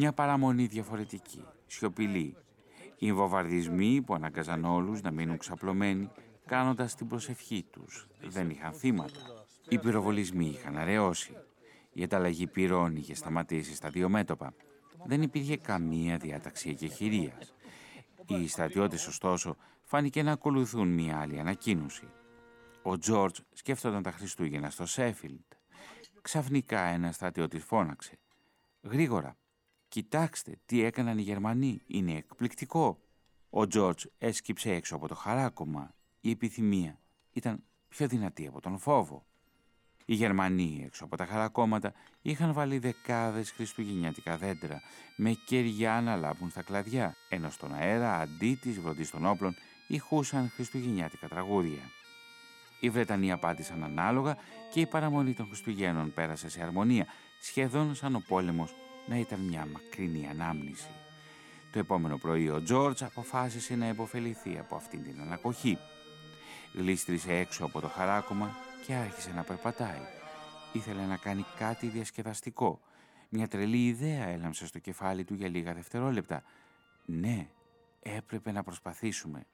Μια 0.00 0.12
παραμονή 0.12 0.66
διαφορετική, 0.66 1.44
σιωπηλή. 1.66 2.36
Οι 2.98 3.12
βομβαρδισμοί 3.12 4.02
που 4.02 4.14
αναγκαζαν 4.14 4.64
όλους 4.64 5.00
να 5.00 5.10
μείνουν 5.10 5.38
ξαπλωμένοι, 5.38 6.10
κάνοντας 6.46 6.94
την 6.94 7.06
προσευχή 7.06 7.64
τους. 7.70 8.06
Δεν 8.22 8.50
είχαν 8.50 8.72
θύματα. 8.72 9.20
Οι 9.68 9.78
πυροβολισμοί 9.78 10.46
είχαν 10.46 10.76
αραιώσει. 10.76 11.32
Η 11.92 12.02
ανταλλαγή 12.02 12.46
πυρών 12.46 12.96
είχε 12.96 13.14
σταματήσει 13.14 13.74
στα 13.74 13.90
δύο 13.90 14.08
μέτωπα. 14.08 14.54
Δεν 15.06 15.22
υπήρχε 15.22 15.56
καμία 15.56 16.16
διάταξη 16.16 16.68
εκεχηρίας. 16.68 17.54
Οι 18.26 18.48
στρατιώτες, 18.48 19.06
ωστόσο, 19.06 19.56
φάνηκε 19.82 20.22
να 20.22 20.32
ακολουθούν 20.32 20.88
μια 20.88 21.18
άλλη 21.18 21.38
ανακοίνωση. 21.38 22.08
Ο 22.82 22.98
Τζόρτζ 22.98 23.38
σκέφτονταν 23.52 24.02
τα 24.02 24.10
Χριστούγεννα 24.10 24.70
στο 24.70 24.86
Σέφιλντ. 24.86 25.40
Ξαφνικά 26.22 26.80
ένα 26.80 27.12
στρατιώτης 27.12 27.64
φώναξε. 27.64 28.18
«Γρήγορα, 28.82 29.36
Κοιτάξτε 29.88 30.58
τι 30.66 30.82
έκαναν 30.82 31.18
οι 31.18 31.22
Γερμανοί, 31.22 31.80
είναι 31.86 32.12
εκπληκτικό. 32.12 32.98
Ο 33.50 33.66
Τζόρτζ 33.66 34.04
έσκυψε 34.18 34.70
έξω 34.70 34.96
από 34.96 35.08
το 35.08 35.14
χαράκωμα. 35.14 35.94
Η 36.20 36.30
επιθυμία 36.30 37.00
ήταν 37.32 37.62
πιο 37.88 38.08
δυνατή 38.08 38.46
από 38.46 38.60
τον 38.60 38.78
φόβο. 38.78 39.26
Οι 40.04 40.14
Γερμανοί 40.14 40.82
έξω 40.84 41.04
από 41.04 41.16
τα 41.16 41.26
χαρακόμματα 41.26 41.92
είχαν 42.22 42.52
βάλει 42.52 42.78
δεκάδες 42.78 43.50
χριστουγεννιάτικα 43.50 44.36
δέντρα 44.36 44.80
με 45.16 45.32
κεριά 45.46 46.00
να 46.00 46.16
λάμπουν 46.16 46.50
στα 46.50 46.62
κλαδιά, 46.62 47.16
ενώ 47.28 47.50
στον 47.50 47.74
αέρα 47.74 48.18
αντί 48.18 48.58
της 48.62 48.80
βροντής 48.80 49.10
των 49.10 49.26
όπλων 49.26 49.54
ηχούσαν 49.88 50.48
χριστουγεννιάτικα 50.48 51.28
τραγούδια. 51.28 51.82
Οι 52.80 52.90
Βρετανοί 52.90 53.32
απάντησαν 53.32 53.84
ανάλογα 53.84 54.36
και 54.72 54.80
η 54.80 54.86
παραμονή 54.86 55.34
των 55.34 55.46
Χριστουγέννων 55.46 56.12
πέρασε 56.14 56.48
σε 56.48 56.62
αρμονία, 56.62 57.06
σχεδόν 57.40 57.94
σαν 57.94 58.14
ο 58.14 58.22
πόλεμος 58.28 58.74
να 59.08 59.16
ήταν 59.16 59.40
μια 59.40 59.66
μακρινή 59.72 60.28
ανάμνηση. 60.30 60.88
Το 61.72 61.78
επόμενο 61.78 62.16
πρωί 62.16 62.48
ο 62.50 62.62
Τζόρτζ 62.62 63.02
αποφάσισε 63.02 63.76
να 63.76 63.88
υποφεληθεί 63.88 64.58
από 64.58 64.76
αυτήν 64.76 65.02
την 65.02 65.20
ανακοχή. 65.20 65.78
Γλίστρισε 66.74 67.32
έξω 67.32 67.64
από 67.64 67.80
το 67.80 67.88
χαράκωμα 67.88 68.56
και 68.86 68.94
άρχισε 68.94 69.32
να 69.34 69.42
περπατάει. 69.42 70.00
Ήθελε 70.72 71.02
να 71.02 71.16
κάνει 71.16 71.44
κάτι 71.58 71.86
διασκεδαστικό. 71.86 72.80
Μια 73.28 73.48
τρελή 73.48 73.86
ιδέα 73.86 74.24
έλαμψε 74.24 74.66
στο 74.66 74.78
κεφάλι 74.78 75.24
του 75.24 75.34
για 75.34 75.48
λίγα 75.48 75.74
δευτερόλεπτα. 75.74 76.42
Ναι, 77.04 77.48
έπρεπε 78.02 78.52
να 78.52 78.62
προσπαθήσουμε. 78.62 79.46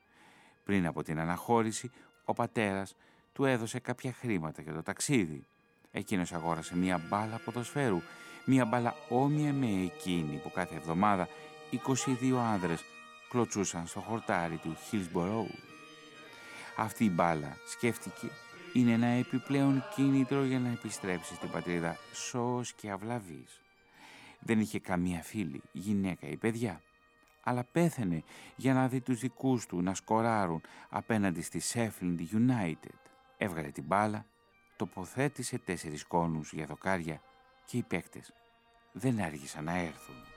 Πριν 0.64 0.86
από 0.86 1.02
την 1.02 1.18
αναχώρηση, 1.18 1.90
ο 2.24 2.32
πατέρας 2.32 2.96
του 3.32 3.44
έδωσε 3.44 3.78
κάποια 3.78 4.12
χρήματα 4.12 4.62
για 4.62 4.72
το 4.72 4.82
ταξίδι. 4.82 5.46
Εκείνος 5.90 6.32
αγόρασε 6.32 6.76
μία 6.76 6.98
μπάλα 7.08 7.40
ποδοσφαίρου 7.44 8.00
Μία 8.44 8.64
μπάλα 8.64 8.94
όμοια 9.08 9.52
με 9.52 9.66
εκείνη 9.66 10.36
που 10.36 10.50
κάθε 10.50 10.74
εβδομάδα 10.74 11.28
22 11.72 12.36
άνδρες 12.36 12.84
κλωτσούσαν 13.28 13.86
στο 13.86 14.00
χορτάρι 14.00 14.56
του 14.56 14.76
Hillsborough. 14.90 15.54
Αυτή 16.76 17.04
η 17.04 17.10
μπάλα, 17.12 17.56
σκέφτηκε, 17.66 18.28
είναι 18.72 18.92
ένα 18.92 19.06
επιπλέον 19.06 19.84
κίνητρο 19.94 20.44
για 20.44 20.58
να 20.58 20.68
επιστρέψει 20.68 21.34
στην 21.34 21.50
πατρίδα 21.50 21.96
σώος 22.12 22.72
και 22.72 22.90
αυλαβής. 22.90 23.60
Δεν 24.38 24.60
είχε 24.60 24.78
καμία 24.78 25.22
φίλη, 25.22 25.62
γυναίκα 25.72 26.26
ή 26.26 26.36
παιδιά. 26.36 26.80
αλλά 27.46 27.64
πέθανε 27.72 28.22
για 28.56 28.74
να 28.74 28.88
δει 28.88 29.00
τους 29.00 29.20
δικούς 29.20 29.66
του 29.66 29.82
να 29.82 29.94
σκοράρουν 29.94 30.60
απέναντι 30.88 31.42
στη 31.42 31.60
Sheffield 31.72 32.18
United. 32.32 32.98
Έβγαλε 33.36 33.68
την 33.68 33.84
μπάλα, 33.84 34.26
τοποθέτησε 34.76 35.58
τέσσερις 35.58 36.04
κόνους 36.04 36.52
για 36.52 36.66
δοκάρια 36.66 37.20
και 37.66 37.76
οι 37.76 37.82
παίκτες 37.82 38.32
δεν 38.92 39.20
άργησαν 39.20 39.64
να 39.64 39.78
έρθουν. 39.78 40.33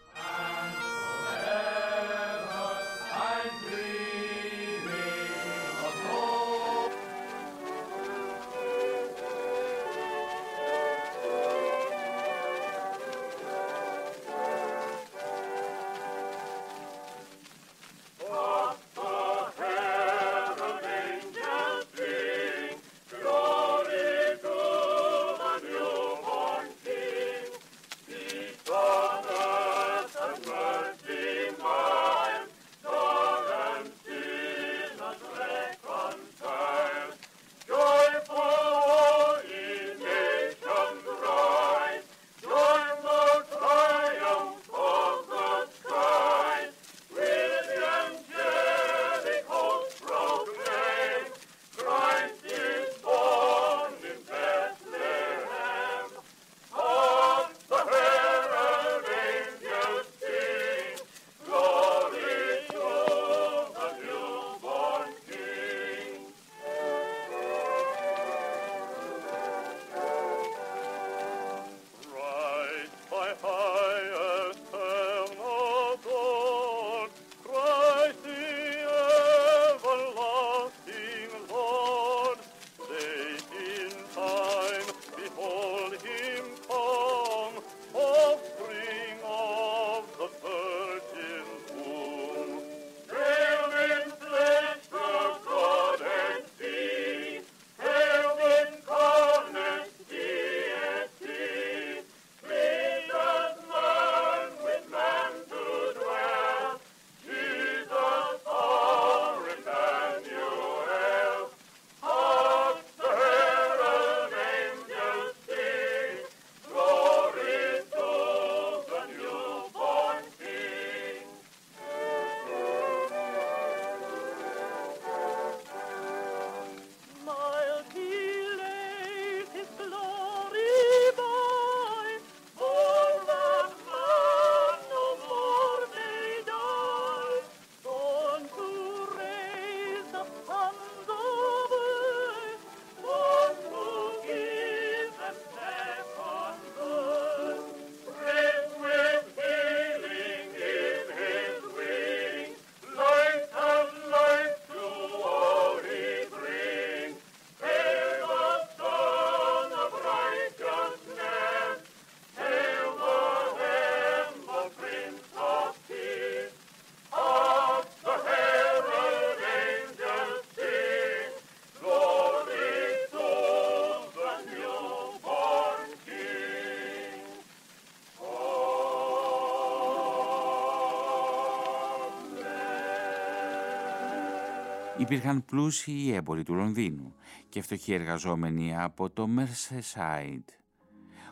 Υπήρχαν 185.09 185.45
πλούσιοι 185.45 186.11
έμποροι 186.13 186.43
του 186.43 186.53
Λονδίνου 186.53 187.13
και 187.49 187.61
φτωχοί 187.61 187.93
εργαζόμενοι 187.93 188.77
από 188.77 189.09
το 189.09 189.27
Merseyside. 189.37 190.49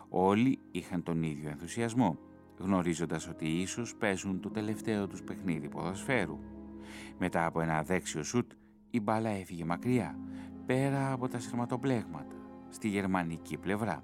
Όλοι 0.09 0.59
είχαν 0.71 1.03
τον 1.03 1.23
ίδιο 1.23 1.49
ενθουσιασμό, 1.49 2.17
γνωρίζοντας 2.57 3.27
ότι 3.27 3.47
ίσως 3.47 3.95
παίζουν 3.95 4.39
το 4.39 4.49
τελευταίο 4.49 5.07
τους 5.07 5.23
παιχνίδι 5.23 5.69
ποδοσφαίρου. 5.69 6.39
Μετά 7.17 7.45
από 7.45 7.61
ένα 7.61 7.83
δέξιο 7.83 8.23
σουτ, 8.23 8.51
η 8.89 8.99
μπάλα 8.99 9.29
έφυγε 9.29 9.65
μακριά, 9.65 10.19
πέρα 10.65 11.11
από 11.11 11.27
τα 11.27 11.39
σειρματοπλέγματα, 11.39 12.35
στη 12.69 12.87
γερμανική 12.87 13.57
πλευρά. 13.57 14.03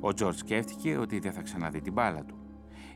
Ο 0.00 0.12
Τζορτ 0.12 0.36
σκέφτηκε 0.36 0.96
ότι 0.96 1.18
δεν 1.18 1.32
θα 1.32 1.42
ξαναδεί 1.42 1.80
την 1.80 1.92
μπάλα 1.92 2.24
του. 2.24 2.38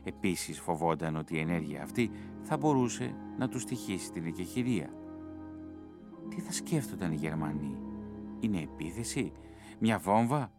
Επίσης 0.03 0.59
φοβόταν 0.59 1.15
ότι 1.15 1.35
η 1.35 1.39
ενέργεια 1.39 1.83
αυτή 1.83 2.11
θα 2.41 2.57
μπορούσε 2.57 3.15
να 3.37 3.47
του 3.47 3.59
στοιχήσει 3.59 4.11
την 4.11 4.25
εκεχηρία 4.25 4.93
τι 6.29 6.41
θα 6.41 6.51
σκέφτονταν 6.51 7.11
οι 7.11 7.15
Γερμανοί; 7.15 7.77
Είναι 8.39 8.61
επίθεση, 8.61 9.31
μια 9.79 9.97
βόμβα; 9.97 10.51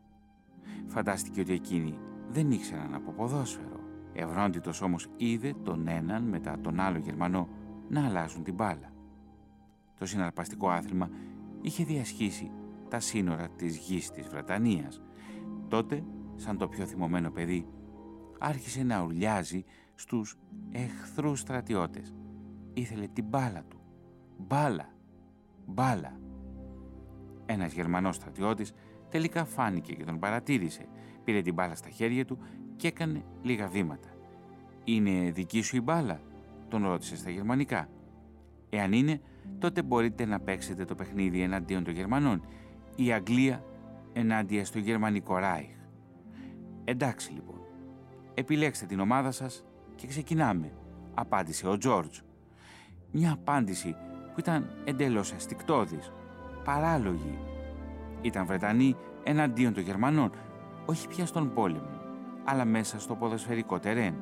Φαντάστηκε 0.87 1.41
ότι 1.41 1.53
εκείνοι 1.53 1.99
δεν 2.29 2.51
ήξεραν 2.51 2.95
από 2.95 3.13
ποδόσφαιρο. 3.13 3.81
Ευρόντιτος 4.13 4.81
όμως 4.83 5.09
είδε 5.17 5.55
τον 5.63 5.89
έναν 5.89 6.23
μετά 6.23 6.61
τον 6.61 6.81
άλλο 6.81 6.99
Γερμανό 6.99 7.49
να 7.89 8.07
αλλάζουν 8.07 8.43
την 8.43 8.55
μπάλα. 8.55 8.93
Το 9.99 10.07
συναρπαστικό 10.07 10.69
άθλημα 10.69 11.11
είχε 11.61 11.85
διασχίσει 11.85 12.51
τα 12.89 13.01
σύνορα 13.01 13.49
της 13.49 13.77
γης 13.77 14.11
της 14.11 14.29
Βρετανίας. 14.29 15.03
Τότε, 15.69 16.05
σαν 16.37 16.59
το 16.59 16.69
πιο 16.69 16.87
θυμωμένο 16.87 17.31
παιδί, 17.31 17.67
άρχισε 18.39 18.83
να 18.83 19.03
ουρλιάζει 19.03 19.65
στους 19.95 20.39
εχθρούς 20.71 21.41
στρατιώτες. 21.41 22.15
Ήθελε 22.75 23.07
την 23.07 23.25
μπάλα 23.25 23.65
του. 23.69 23.81
Μπάλα 24.39 24.89
μπάλα. 25.71 26.19
Ένας 27.47 27.73
Γερμανός 27.73 28.17
στρατιώτης 28.17 28.73
τελικά 29.09 29.45
φάνηκε 29.45 29.95
και 29.95 30.05
τον 30.05 30.19
παρατήρησε. 30.19 30.87
Πήρε 31.25 31.43
την 31.43 31.55
μπάλα 31.55 31.75
στα 31.75 31.89
χέρια 31.89 32.25
του 32.25 32.39
και 32.77 32.89
έκανε 32.89 33.25
λίγα 33.43 33.67
βήματα. 33.67 34.09
«Είναι 34.85 35.31
δική 35.31 35.63
σου 35.63 35.77
η 35.77 35.81
μπάλα» 35.81 36.21
τον 36.69 36.87
ρώτησε 36.87 37.17
στα 37.17 37.31
γερμανικά. 37.31 37.89
Εάν 38.71 38.93
είναι, 38.93 39.21
τότε 39.59 39.83
μπορείτε 39.83 40.25
να 40.25 40.41
παίξετε 40.41 40.85
το 40.85 40.95
παιχνίδι 40.95 41.41
εναντίον 41.43 41.85
των 41.85 41.95
Γερμανών. 41.95 42.45
Η 42.97 43.13
Αγγλία 43.13 43.65
ενάντια 44.13 44.65
στο 44.65 44.79
Γερμανικό 44.79 45.39
Ράιχ. 45.39 45.77
Εντάξει 46.85 47.33
λοιπόν. 47.33 47.61
Επιλέξτε 48.35 48.87
την 48.87 49.01
ομάδα 49.01 49.31
σας 49.31 49.65
και 49.95 50.07
ξεκινάμε, 50.07 50.73
απάντησε 51.15 51.69
ο 51.69 51.79
Τζόρτζ. 51.79 52.19
Μια 53.13 53.33
απάντηση 53.33 53.97
που 54.35 54.41
ήταν 54.41 54.71
εντελώς 54.85 55.33
αστικτόδης, 55.33 56.13
παράλογη. 56.65 57.39
Ήταν 58.21 58.47
Βρετανοί 58.47 58.97
εναντίον 59.23 59.75
των 59.75 59.83
Γερμανών, 59.83 60.31
όχι 60.87 61.09
πια 61.09 61.27
στον 61.27 61.53
πόλεμο, 61.55 62.01
αλλά 62.45 62.65
μέσα 62.65 63.01
στο 63.01 63.15
ποδοσφαιρικό 63.15 63.79
τερέν. 63.79 64.15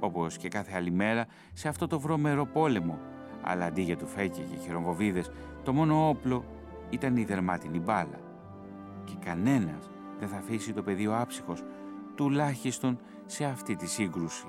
όπως 0.00 0.36
και 0.36 0.48
κάθε 0.48 0.76
άλλη 0.76 0.90
μέρα, 0.90 1.26
σε 1.52 1.68
αυτό 1.68 1.86
το 1.86 2.00
βρώμερο 2.00 2.46
πόλεμο, 2.46 2.98
αλλά 3.42 3.64
αντί 3.64 3.82
για 3.82 3.96
τουφέκια 3.96 4.44
και 4.44 4.56
χειρομβοβίδες, 4.56 5.30
το 5.62 5.72
μόνο 5.72 6.08
όπλο 6.08 6.44
ήταν 6.90 7.16
η 7.16 7.24
δερμάτινη 7.24 7.78
μπάλα. 7.78 8.20
Και 9.04 9.14
κανένας 9.24 9.90
δεν 10.18 10.28
θα 10.28 10.36
αφήσει 10.36 10.72
το 10.72 10.82
πεδίο 10.82 11.20
άψυχος, 11.20 11.62
τουλάχιστον 12.14 12.98
σε 13.26 13.44
αυτή 13.44 13.76
τη 13.76 13.86
σύγκρουση. 13.86 14.46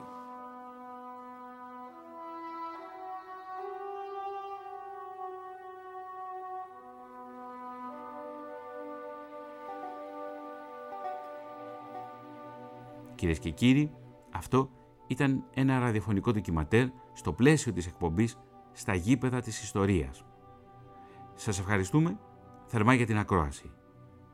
Κυρίες 13.19 13.39
και 13.39 13.49
κύριοι, 13.49 13.91
αυτό 14.31 14.69
ήταν 15.07 15.43
ένα 15.53 15.79
ραδιοφωνικό 15.79 16.31
ντοκιματέρ 16.31 16.87
στο 17.13 17.33
πλαίσιο 17.33 17.73
της 17.73 17.87
εκπομπής 17.87 18.37
«Στα 18.71 18.93
γήπεδα 18.93 19.41
της 19.41 19.61
ιστορίας». 19.61 20.25
Σας 21.35 21.59
ευχαριστούμε 21.59 22.19
θερμά 22.65 22.93
για 22.93 23.05
την 23.05 23.17
ακρόαση. 23.17 23.71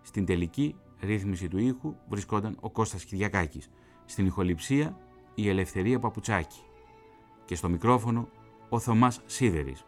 Στην 0.01 0.25
τελική 0.25 0.75
ρύθμιση 0.99 1.47
του 1.47 1.57
ήχου 1.57 1.95
βρισκόταν 2.09 2.57
ο 2.61 2.69
Κώστας 2.71 3.05
Κυριακάκης. 3.05 3.69
Στην 4.05 4.25
ηχοληψία 4.25 4.97
η 5.35 5.49
Ελευθερία 5.49 5.99
Παπουτσάκη. 5.99 6.61
Και 7.45 7.55
στο 7.55 7.69
μικρόφωνο 7.69 8.29
ο 8.69 8.79
Θωμάς 8.79 9.21
Σίδερης. 9.25 9.85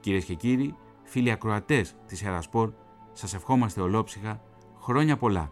Κυρίες 0.00 0.24
και 0.24 0.34
κύριοι, 0.34 0.74
φίλοι 1.02 1.30
ακροατές 1.30 1.96
της 2.06 2.22
Ερασπορ, 2.22 2.72
σας 3.12 3.34
ευχόμαστε 3.34 3.80
ολόψυχα 3.80 4.42
χρόνια 4.80 5.16
πολλά. 5.16 5.50